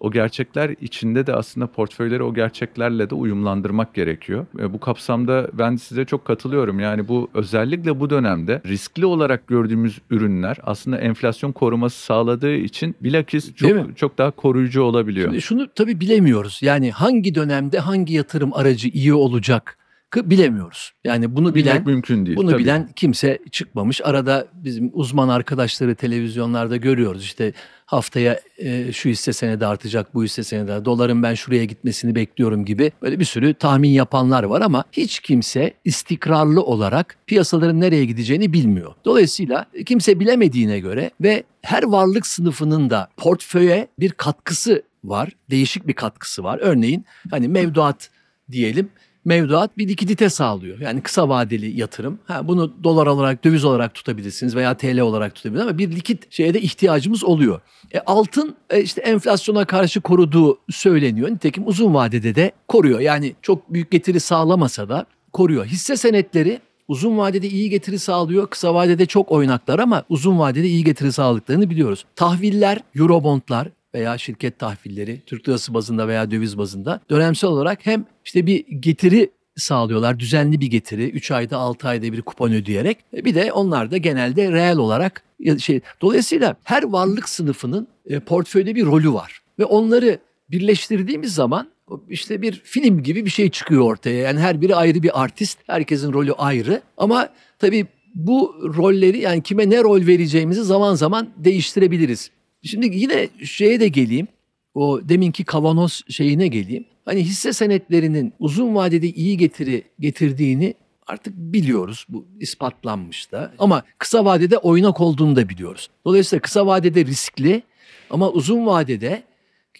O 0.00 0.10
gerçekler 0.10 0.74
içinde 0.80 1.26
de 1.26 1.34
aslında 1.34 1.66
portföyleri 1.66 2.22
o 2.22 2.34
gerçeklerle 2.34 3.10
de 3.10 3.14
uyumlandırmak 3.14 3.94
gerekiyor. 3.94 4.46
E, 4.58 4.72
bu 4.72 4.80
kapsamda 4.80 5.48
ben 5.52 5.76
size 5.76 6.04
çok 6.04 6.24
katılıyorum. 6.24 6.80
Yani 6.80 7.08
bu 7.08 7.30
özellikle 7.34 8.00
bu 8.00 8.10
dönemde 8.10 8.62
riskli 8.66 9.06
olarak 9.06 9.46
gördüğümüz 9.46 9.98
ürünler 10.10 10.56
aslında 10.62 10.98
enflasyon 10.98 11.52
koruması 11.52 12.02
sağladığı 12.02 12.54
için 12.54 12.96
bilakis 13.00 13.54
çok 13.54 13.98
çok 13.98 14.18
daha 14.18 14.30
koruyucu 14.30 14.82
olabiliyor. 14.82 15.28
Şimdi 15.28 15.42
şunu 15.42 15.68
tabii 15.74 16.00
bilemiyoruz. 16.00 16.58
Yani 16.62 16.90
hangi 16.90 17.34
dönemde 17.34 17.78
hangi 17.78 18.14
yatırım 18.14 18.54
aracı 18.54 18.88
iyi 18.88 19.14
olacak 19.14 19.78
bilemiyoruz. 20.14 20.92
Yani 21.04 21.36
bunu 21.36 21.54
bilen 21.54 21.74
Bilmek 21.74 21.86
mümkün 21.86 22.26
değil. 22.26 22.36
Bunu 22.36 22.50
tabii. 22.50 22.62
bilen 22.62 22.88
kimse 22.96 23.38
çıkmamış. 23.50 24.00
Arada 24.04 24.46
bizim 24.52 24.90
uzman 24.92 25.28
arkadaşları 25.28 25.94
televizyonlarda 25.94 26.76
görüyoruz. 26.76 27.24
İşte 27.24 27.52
haftaya 27.86 28.40
e, 28.58 28.92
şu 28.92 29.08
hisse 29.08 29.32
senedi 29.32 29.66
artacak, 29.66 30.14
bu 30.14 30.24
hisse 30.24 30.42
senedi. 30.42 30.84
Doların 30.84 31.22
ben 31.22 31.34
şuraya 31.34 31.64
gitmesini 31.64 32.14
bekliyorum 32.14 32.64
gibi 32.64 32.92
böyle 33.02 33.20
bir 33.20 33.24
sürü 33.24 33.54
tahmin 33.54 33.90
yapanlar 33.90 34.42
var 34.42 34.60
ama 34.60 34.84
hiç 34.92 35.20
kimse 35.20 35.74
istikrarlı 35.84 36.62
olarak 36.62 37.16
piyasaların 37.26 37.80
nereye 37.80 38.04
gideceğini 38.04 38.52
bilmiyor. 38.52 38.94
Dolayısıyla 39.04 39.66
kimse 39.86 40.20
bilemediğine 40.20 40.80
göre 40.80 41.10
ve 41.20 41.42
her 41.62 41.82
varlık 41.82 42.26
sınıfının 42.26 42.90
da 42.90 43.08
portföye 43.16 43.88
bir 43.98 44.10
katkısı 44.10 44.82
var. 45.04 45.30
Değişik 45.50 45.86
bir 45.86 45.92
katkısı 45.92 46.44
var. 46.44 46.58
Örneğin 46.62 47.04
hani 47.30 47.48
mevduat 47.48 48.10
diyelim 48.50 48.88
mevduat 49.26 49.78
bir 49.78 49.88
likidite 49.88 50.30
sağlıyor. 50.30 50.80
Yani 50.80 51.00
kısa 51.00 51.28
vadeli 51.28 51.80
yatırım. 51.80 52.18
Ha, 52.26 52.48
bunu 52.48 52.72
dolar 52.84 53.06
olarak, 53.06 53.44
döviz 53.44 53.64
olarak 53.64 53.94
tutabilirsiniz 53.94 54.56
veya 54.56 54.76
TL 54.76 54.98
olarak 54.98 55.34
tutabilirsiniz 55.34 55.68
ama 55.68 55.78
bir 55.78 55.96
likit 55.96 56.32
şeye 56.32 56.54
de 56.54 56.60
ihtiyacımız 56.60 57.24
oluyor. 57.24 57.60
E, 57.92 58.00
altın 58.00 58.56
e, 58.70 58.82
işte 58.82 59.00
enflasyona 59.00 59.64
karşı 59.64 60.00
koruduğu 60.00 60.58
söyleniyor. 60.70 61.30
Nitekim 61.30 61.66
uzun 61.66 61.94
vadede 61.94 62.34
de 62.34 62.52
koruyor. 62.68 63.00
Yani 63.00 63.34
çok 63.42 63.72
büyük 63.72 63.90
getiri 63.90 64.20
sağlamasa 64.20 64.88
da 64.88 65.06
koruyor. 65.32 65.66
Hisse 65.66 65.96
senetleri 65.96 66.60
uzun 66.88 67.18
vadede 67.18 67.48
iyi 67.48 67.70
getiri 67.70 67.98
sağlıyor. 67.98 68.46
Kısa 68.46 68.74
vadede 68.74 69.06
çok 69.06 69.32
oynaklar 69.32 69.78
ama 69.78 70.04
uzun 70.08 70.38
vadede 70.38 70.66
iyi 70.66 70.84
getiri 70.84 71.12
sağladıklarını 71.12 71.70
biliyoruz. 71.70 72.04
Tahviller, 72.16 72.80
eurobondlar 72.94 73.68
veya 73.96 74.18
şirket 74.18 74.58
tahvilleri 74.58 75.20
Türk 75.26 75.48
lirası 75.48 75.74
bazında 75.74 76.08
veya 76.08 76.30
döviz 76.30 76.58
bazında 76.58 77.00
dönemsel 77.10 77.50
olarak 77.50 77.86
hem 77.86 78.04
işte 78.24 78.46
bir 78.46 78.66
getiri 78.66 79.30
sağlıyorlar. 79.56 80.18
Düzenli 80.18 80.60
bir 80.60 80.66
getiri. 80.66 81.10
3 81.10 81.30
ayda 81.30 81.56
6 81.56 81.88
ayda 81.88 82.12
bir 82.12 82.22
kupon 82.22 82.52
ödeyerek. 82.52 82.98
E, 83.16 83.24
Bir 83.24 83.34
de 83.34 83.52
onlar 83.52 83.90
da 83.90 83.96
genelde 83.96 84.52
reel 84.52 84.76
olarak 84.76 85.22
şey 85.58 85.80
dolayısıyla 86.00 86.56
her 86.64 86.82
varlık 86.82 87.28
sınıfının 87.28 87.88
e, 88.06 88.20
portföyde 88.20 88.74
bir 88.74 88.86
rolü 88.86 89.12
var 89.12 89.40
ve 89.58 89.64
onları 89.64 90.18
birleştirdiğimiz 90.50 91.34
zaman 91.34 91.68
işte 92.08 92.42
bir 92.42 92.52
film 92.64 93.02
gibi 93.02 93.24
bir 93.24 93.30
şey 93.30 93.50
çıkıyor 93.50 93.82
ortaya. 93.82 94.20
Yani 94.20 94.40
her 94.40 94.60
biri 94.60 94.74
ayrı 94.74 95.02
bir 95.02 95.22
artist. 95.22 95.58
Herkesin 95.66 96.12
rolü 96.12 96.32
ayrı. 96.32 96.82
Ama 96.96 97.28
tabii 97.58 97.86
bu 98.14 98.54
rolleri 98.76 99.18
yani 99.18 99.42
kime 99.42 99.70
ne 99.70 99.82
rol 99.82 100.06
vereceğimizi 100.06 100.62
zaman 100.62 100.94
zaman 100.94 101.28
değiştirebiliriz. 101.36 102.30
Şimdi 102.66 102.96
yine 102.96 103.28
şeye 103.44 103.80
de 103.80 103.88
geleyim. 103.88 104.28
O 104.74 105.00
deminki 105.08 105.44
kavanoz 105.44 106.02
şeyine 106.08 106.48
geleyim. 106.48 106.84
Hani 107.04 107.20
hisse 107.20 107.52
senetlerinin 107.52 108.32
uzun 108.38 108.74
vadede 108.74 109.08
iyi 109.08 109.36
getiri 109.36 109.82
getirdiğini 110.00 110.74
artık 111.06 111.34
biliyoruz. 111.36 112.06
Bu 112.08 112.26
ispatlanmış 112.40 113.32
da. 113.32 113.52
Ama 113.58 113.82
kısa 113.98 114.24
vadede 114.24 114.58
oynak 114.58 115.00
olduğunu 115.00 115.36
da 115.36 115.48
biliyoruz. 115.48 115.90
Dolayısıyla 116.04 116.40
kısa 116.40 116.66
vadede 116.66 117.04
riskli 117.04 117.62
ama 118.10 118.30
uzun 118.30 118.66
vadede 118.66 119.22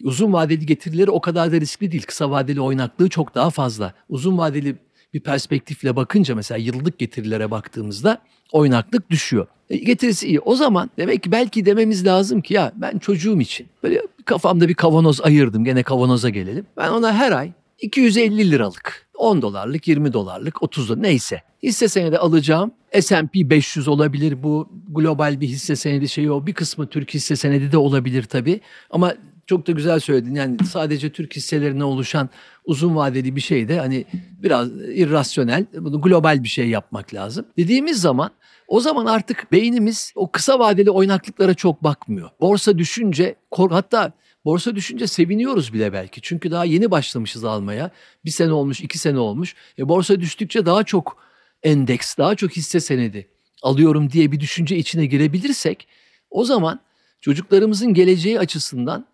uzun 0.03 0.33
vadeli 0.33 0.65
getirileri 0.65 1.11
o 1.11 1.21
kadar 1.21 1.51
da 1.51 1.61
riskli 1.61 1.91
değil. 1.91 2.03
Kısa 2.03 2.31
vadeli 2.31 2.61
oynaklığı 2.61 3.09
çok 3.09 3.35
daha 3.35 3.49
fazla. 3.49 3.93
Uzun 4.09 4.37
vadeli 4.37 4.75
bir 5.13 5.19
perspektifle 5.19 5.95
bakınca 5.95 6.35
mesela 6.35 6.57
yıllık 6.57 6.99
getirilere 6.99 7.51
baktığımızda 7.51 8.21
oynaklık 8.51 9.09
düşüyor. 9.09 9.47
E, 9.69 9.77
getirisi 9.77 10.27
iyi. 10.27 10.39
O 10.39 10.55
zaman 10.55 10.89
demek 10.97 11.23
ki 11.23 11.31
belki 11.31 11.65
dememiz 11.65 12.05
lazım 12.05 12.41
ki 12.41 12.53
ya 12.53 12.71
ben 12.75 12.97
çocuğum 12.99 13.41
için 13.41 13.67
böyle 13.83 14.01
kafamda 14.25 14.67
bir 14.67 14.73
kavanoz 14.73 15.21
ayırdım. 15.21 15.63
Gene 15.63 15.83
kavanoza 15.83 16.29
gelelim. 16.29 16.65
Ben 16.77 16.89
ona 16.89 17.13
her 17.13 17.31
ay 17.31 17.51
250 17.79 18.51
liralık 18.51 19.07
10 19.13 19.41
dolarlık 19.41 19.87
20 19.87 20.13
dolarlık 20.13 20.63
30 20.63 20.89
dolar 20.89 21.03
neyse 21.03 21.41
hisse 21.63 21.87
senedi 21.87 22.17
alacağım. 22.17 22.71
S&P 23.01 23.49
500 23.49 23.87
olabilir 23.87 24.43
bu 24.43 24.69
global 24.89 25.41
bir 25.41 25.47
hisse 25.47 25.75
senedi 25.75 26.09
şeyi 26.09 26.31
o. 26.31 26.47
Bir 26.47 26.53
kısmı 26.53 26.87
Türk 26.87 27.13
hisse 27.13 27.35
senedi 27.35 27.71
de 27.71 27.77
olabilir 27.77 28.23
tabii. 28.23 28.61
Ama 28.89 29.13
çok 29.47 29.67
da 29.67 29.71
güzel 29.71 29.99
söyledin. 29.99 30.35
Yani 30.35 30.57
sadece 30.71 31.09
Türk 31.09 31.35
hisselerine 31.35 31.83
oluşan 31.83 32.29
uzun 32.65 32.95
vadeli 32.95 33.35
bir 33.35 33.41
şey 33.41 33.67
de 33.67 33.79
hani 33.79 34.05
biraz 34.43 34.71
irrasyonel. 34.71 35.65
Bunu 35.73 36.01
global 36.01 36.43
bir 36.43 36.49
şey 36.49 36.69
yapmak 36.69 37.13
lazım. 37.13 37.45
Dediğimiz 37.57 38.01
zaman 38.01 38.31
o 38.67 38.79
zaman 38.79 39.05
artık 39.05 39.51
beynimiz 39.51 40.11
o 40.15 40.31
kısa 40.31 40.59
vadeli 40.59 40.91
oynaklıklara 40.91 41.53
çok 41.53 41.83
bakmıyor. 41.83 42.29
Borsa 42.41 42.77
düşünce 42.77 43.35
kor 43.51 43.71
hatta 43.71 44.11
borsa 44.45 44.75
düşünce 44.75 45.07
seviniyoruz 45.07 45.73
bile 45.73 45.93
belki. 45.93 46.21
Çünkü 46.21 46.51
daha 46.51 46.65
yeni 46.65 46.91
başlamışız 46.91 47.43
almaya. 47.43 47.91
Bir 48.25 48.31
sene 48.31 48.51
olmuş, 48.51 48.81
iki 48.81 48.97
sene 48.97 49.19
olmuş. 49.19 49.55
E 49.79 49.89
borsa 49.89 50.19
düştükçe 50.19 50.65
daha 50.65 50.83
çok 50.83 51.17
endeks, 51.63 52.17
daha 52.17 52.35
çok 52.35 52.51
hisse 52.51 52.79
senedi 52.79 53.27
alıyorum 53.63 54.09
diye 54.11 54.31
bir 54.31 54.39
düşünce 54.39 54.77
içine 54.77 55.05
girebilirsek 55.05 55.87
o 56.29 56.43
zaman 56.43 56.79
çocuklarımızın 57.21 57.93
geleceği 57.93 58.39
açısından 58.39 59.05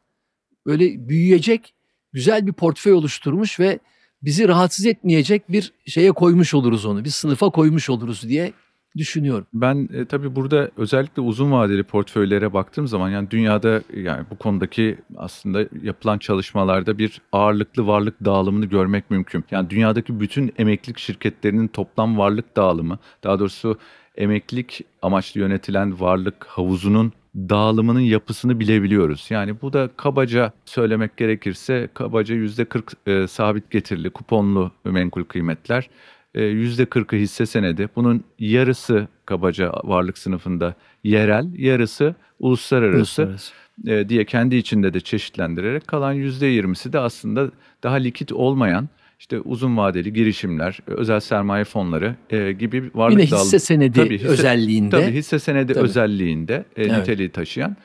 böyle 0.66 1.10
büyüyecek 1.10 1.74
güzel 2.14 2.48
bir 2.48 2.54
portföy 2.54 2.94
oluşturmuş 2.94 3.60
ve 3.60 3.80
bizi 4.22 4.48
rahatsız 4.48 4.86
etmeyecek 4.86 5.52
bir 5.52 5.74
şeye 5.86 6.12
koymuş 6.12 6.54
oluruz 6.54 6.86
onu. 6.86 7.06
Bir 7.06 7.10
sınıfa 7.10 7.50
koymuş 7.50 7.90
oluruz 7.90 8.30
diye 8.30 8.54
düşünüyorum. 8.98 9.48
Ben 9.54 9.90
e, 9.94 10.06
tabii 10.06 10.36
burada 10.36 10.70
özellikle 10.78 11.22
uzun 11.22 11.52
vadeli 11.52 11.84
portföylere 11.84 12.54
baktığım 12.54 12.88
zaman 12.88 13.10
yani 13.10 13.32
dünyada 13.32 13.82
yani 13.96 14.26
bu 14.32 14.38
konudaki 14.38 14.98
aslında 15.18 15.66
yapılan 15.84 16.18
çalışmalarda 16.18 16.98
bir 16.98 17.22
ağırlıklı 17.32 17.88
varlık 17.88 18.26
dağılımını 18.26 18.66
görmek 18.66 19.12
mümkün. 19.12 19.46
Yani 19.52 19.70
dünyadaki 19.70 20.20
bütün 20.20 20.54
emeklilik 20.58 20.98
şirketlerinin 20.98 21.68
toplam 21.68 22.18
varlık 22.18 22.56
dağılımı, 22.56 23.00
daha 23.24 23.40
doğrusu 23.40 23.78
emeklilik 24.16 24.82
amaçlı 25.02 25.40
yönetilen 25.40 26.00
varlık 26.00 26.46
havuzunun 26.46 27.14
dağılımının 27.36 28.00
yapısını 28.00 28.60
bilebiliyoruz. 28.60 29.28
Yani 29.30 29.62
bu 29.62 29.74
da 29.74 29.90
kabaca 29.98 30.52
söylemek 30.66 31.18
gerekirse 31.18 31.90
kabaca 31.94 32.36
%40 32.36 33.24
e, 33.24 33.28
sabit 33.28 33.72
getirili 33.72 34.10
kuponlu 34.10 34.72
menkul 34.86 35.24
kıymetler, 35.24 35.90
e, 36.36 36.42
%40'ı 36.42 37.20
hisse 37.20 37.46
senedi. 37.46 37.90
Bunun 37.96 38.24
yarısı 38.40 39.08
kabaca 39.26 39.72
varlık 39.84 40.18
sınıfında 40.18 40.76
yerel, 41.04 41.46
yarısı 41.58 42.16
uluslararası, 42.40 42.98
Uluslararası. 43.24 43.54
e, 43.88 44.10
diye 44.10 44.26
kendi 44.26 44.56
içinde 44.56 44.94
de 44.94 45.00
çeşitlendirerek 45.00 45.88
kalan 45.88 46.16
%20'si 46.16 46.94
de 46.94 47.00
aslında 47.00 47.52
daha 47.84 47.96
likit 47.96 48.32
olmayan 48.32 48.90
işte 49.24 49.40
uzun 49.40 49.78
vadeli 49.78 50.14
girişimler, 50.14 50.80
özel 50.88 51.20
sermaye 51.20 51.64
fonları 51.64 52.16
e, 52.30 52.52
gibi 52.52 52.92
varlık 52.96 53.20
Yine 53.20 53.30
hisse 53.40 53.60
senedi 53.60 54.00
Tabii, 54.04 54.18
hisse- 54.20 54.28
özelliğinde. 54.28 54.90
Tabii 55.02 55.12
hisse 55.14 55.40
senedi 55.40 55.74
Tabii. 55.74 55.84
özelliğinde 55.84 56.66
e, 56.76 56.84
Evet. 56.84 56.92
niteliği 56.98 57.30
taşıyan. 57.30 57.78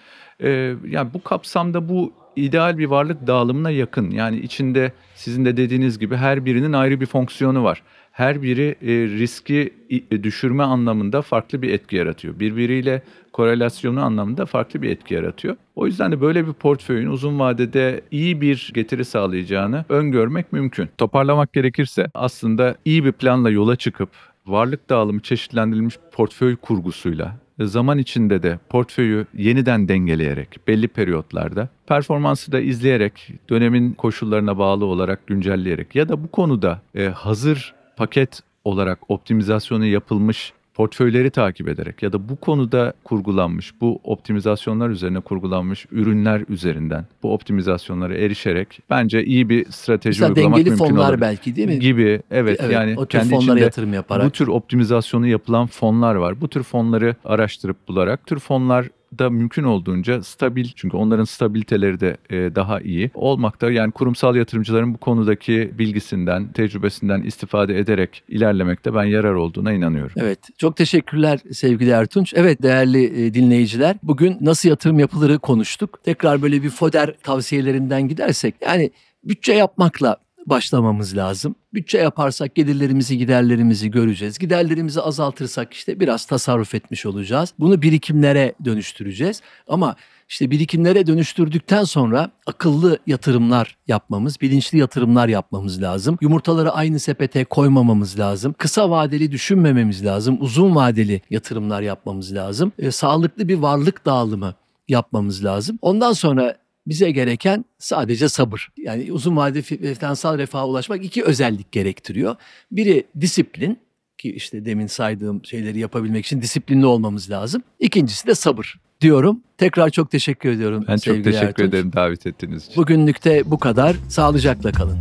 E, 0.42 0.74
yani 0.88 1.14
bu 1.14 1.22
kapsamda 1.22 1.88
bu 1.88 2.12
ideal 2.36 2.78
bir 2.78 2.86
varlık 2.86 3.26
dağılımına 3.26 3.70
yakın. 3.70 4.10
Yani 4.10 4.38
içinde 4.40 4.92
sizin 5.14 5.44
de 5.44 5.56
dediğiniz 5.56 5.98
gibi 5.98 6.16
her 6.16 6.44
birinin 6.44 6.72
ayrı 6.72 7.00
bir 7.00 7.06
fonksiyonu 7.06 7.64
var. 7.64 7.82
Her 8.18 8.42
biri 8.42 8.74
e, 8.82 8.86
riski 9.18 9.74
i- 9.90 10.22
düşürme 10.22 10.62
anlamında 10.62 11.22
farklı 11.22 11.62
bir 11.62 11.70
etki 11.70 11.96
yaratıyor. 11.96 12.40
Birbiriyle 12.40 13.02
korelasyonu 13.32 14.02
anlamında 14.04 14.46
farklı 14.46 14.82
bir 14.82 14.90
etki 14.90 15.14
yaratıyor. 15.14 15.56
O 15.76 15.86
yüzden 15.86 16.12
de 16.12 16.20
böyle 16.20 16.46
bir 16.46 16.52
portföyün 16.52 17.06
uzun 17.06 17.38
vadede 17.38 18.00
iyi 18.10 18.40
bir 18.40 18.70
getiri 18.74 19.04
sağlayacağını 19.04 19.84
öngörmek 19.88 20.52
mümkün. 20.52 20.88
Toparlamak 20.98 21.52
gerekirse 21.52 22.06
aslında 22.14 22.74
iyi 22.84 23.04
bir 23.04 23.12
planla 23.12 23.50
yola 23.50 23.76
çıkıp 23.76 24.08
varlık 24.46 24.90
dağılımı 24.90 25.20
çeşitlendirilmiş 25.20 25.98
portföy 26.12 26.56
kurgusuyla 26.56 27.36
e, 27.58 27.64
zaman 27.64 27.98
içinde 27.98 28.42
de 28.42 28.58
portföyü 28.68 29.26
yeniden 29.34 29.88
dengeleyerek 29.88 30.48
belli 30.68 30.88
periyotlarda 30.88 31.68
performansı 31.86 32.52
da 32.52 32.60
izleyerek 32.60 33.30
dönemin 33.50 33.92
koşullarına 33.92 34.58
bağlı 34.58 34.84
olarak 34.84 35.26
güncelleyerek 35.26 35.94
ya 35.94 36.08
da 36.08 36.24
bu 36.24 36.28
konuda 36.28 36.80
e, 36.94 37.06
hazır 37.08 37.77
paket 37.98 38.40
olarak 38.64 39.10
optimizasyonu 39.10 39.86
yapılmış 39.86 40.52
portföyleri 40.74 41.30
takip 41.30 41.68
ederek 41.68 42.02
ya 42.02 42.12
da 42.12 42.28
bu 42.28 42.36
konuda 42.36 42.92
kurgulanmış, 43.04 43.80
bu 43.80 44.00
optimizasyonlar 44.04 44.90
üzerine 44.90 45.20
kurgulanmış 45.20 45.86
ürünler 45.92 46.44
üzerinden 46.48 47.04
bu 47.22 47.34
optimizasyonlara 47.34 48.14
erişerek 48.14 48.80
bence 48.90 49.24
iyi 49.24 49.48
bir 49.48 49.64
strateji 49.70 50.20
Mesela 50.20 50.28
uygulamak 50.28 50.56
dengeli 50.56 50.70
mümkün 50.70 50.86
fonlar 50.86 51.08
olabilir. 51.08 51.20
belki 51.20 51.56
değil 51.56 51.68
mi? 51.68 51.78
Gibi 51.78 52.22
evet, 52.30 52.60
yani 52.72 52.94
o 52.96 53.06
tür 53.06 53.18
kendi 53.18 53.30
fonlara 53.30 53.42
içinde 53.42 53.60
yatırım 53.60 53.92
yaparak. 53.92 54.26
bu 54.26 54.30
tür 54.30 54.48
optimizasyonu 54.48 55.26
yapılan 55.26 55.66
fonlar 55.66 56.14
var. 56.14 56.40
Bu 56.40 56.48
tür 56.48 56.62
fonları 56.62 57.16
araştırıp 57.24 57.88
bularak, 57.88 58.26
tür 58.26 58.38
fonlar 58.38 58.88
da 59.18 59.30
mümkün 59.30 59.64
olduğunca 59.64 60.22
stabil 60.22 60.68
çünkü 60.76 60.96
onların 60.96 61.24
stabiliteleri 61.24 62.00
de 62.00 62.16
e, 62.30 62.54
daha 62.54 62.80
iyi 62.80 63.10
olmakta. 63.14 63.70
Yani 63.70 63.92
kurumsal 63.92 64.36
yatırımcıların 64.36 64.94
bu 64.94 64.98
konudaki 64.98 65.70
bilgisinden, 65.78 66.52
tecrübesinden 66.52 67.22
istifade 67.22 67.78
ederek 67.78 68.22
ilerlemekte 68.28 68.94
ben 68.94 69.04
yarar 69.04 69.34
olduğuna 69.34 69.72
inanıyorum. 69.72 70.12
Evet, 70.16 70.38
çok 70.58 70.76
teşekkürler 70.76 71.40
sevgili 71.52 71.90
Ertunç. 71.90 72.34
Evet 72.36 72.62
değerli 72.62 73.26
e, 73.26 73.34
dinleyiciler, 73.34 73.96
bugün 74.02 74.36
nasıl 74.40 74.68
yatırım 74.68 74.98
yapılırı 74.98 75.38
konuştuk. 75.38 76.00
Tekrar 76.04 76.42
böyle 76.42 76.62
bir 76.62 76.70
foder 76.70 77.14
tavsiyelerinden 77.22 78.08
gidersek, 78.08 78.54
yani 78.60 78.90
bütçe 79.24 79.52
yapmakla 79.52 80.16
başlamamız 80.48 81.16
lazım. 81.16 81.54
Bütçe 81.74 81.98
yaparsak 81.98 82.54
gelirlerimizi, 82.54 83.18
giderlerimizi 83.18 83.90
göreceğiz. 83.90 84.38
Giderlerimizi 84.38 85.00
azaltırsak 85.00 85.72
işte 85.72 86.00
biraz 86.00 86.26
tasarruf 86.26 86.74
etmiş 86.74 87.06
olacağız. 87.06 87.54
Bunu 87.58 87.82
birikimlere 87.82 88.54
dönüştüreceğiz. 88.64 89.42
Ama 89.68 89.96
işte 90.28 90.50
birikimlere 90.50 91.06
dönüştürdükten 91.06 91.84
sonra 91.84 92.30
akıllı 92.46 92.98
yatırımlar 93.06 93.76
yapmamız, 93.86 94.40
bilinçli 94.40 94.78
yatırımlar 94.78 95.28
yapmamız 95.28 95.82
lazım. 95.82 96.18
Yumurtaları 96.20 96.72
aynı 96.72 96.98
sepete 96.98 97.44
koymamamız 97.44 98.18
lazım. 98.18 98.54
Kısa 98.58 98.90
vadeli 98.90 99.32
düşünmememiz 99.32 100.04
lazım. 100.04 100.38
Uzun 100.40 100.74
vadeli 100.74 101.22
yatırımlar 101.30 101.82
yapmamız 101.82 102.34
lazım. 102.34 102.72
E, 102.78 102.90
sağlıklı 102.90 103.48
bir 103.48 103.58
varlık 103.58 104.06
dağılımı 104.06 104.54
yapmamız 104.88 105.44
lazım. 105.44 105.78
Ondan 105.82 106.12
sonra 106.12 106.56
bize 106.88 107.10
gereken 107.10 107.64
sadece 107.78 108.28
sabır. 108.28 108.68
Yani 108.76 109.12
uzun 109.12 109.36
vadeli 109.36 109.62
fi- 109.62 109.94
finansal 109.94 110.38
refaha 110.38 110.66
ulaşmak 110.66 111.04
iki 111.04 111.24
özellik 111.24 111.72
gerektiriyor. 111.72 112.36
Biri 112.72 113.04
disiplin 113.20 113.78
ki 114.18 114.32
işte 114.32 114.64
demin 114.64 114.86
saydığım 114.86 115.44
şeyleri 115.44 115.78
yapabilmek 115.78 116.26
için 116.26 116.42
disiplinli 116.42 116.86
olmamız 116.86 117.30
lazım. 117.30 117.62
İkincisi 117.80 118.26
de 118.26 118.34
sabır 118.34 118.80
diyorum. 119.00 119.40
Tekrar 119.58 119.90
çok 119.90 120.10
teşekkür 120.10 120.48
ediyorum 120.48 120.84
Ben 120.88 120.96
çok 120.96 121.24
teşekkür 121.24 121.46
Ertunç. 121.48 121.68
ederim 121.68 121.92
davet 121.92 122.26
ettiğiniz 122.26 122.64
için. 122.66 122.76
Bugünlük 122.76 123.24
de 123.24 123.42
bu 123.46 123.58
kadar. 123.58 123.96
Sağlıcakla 124.08 124.72
kalın. 124.72 124.98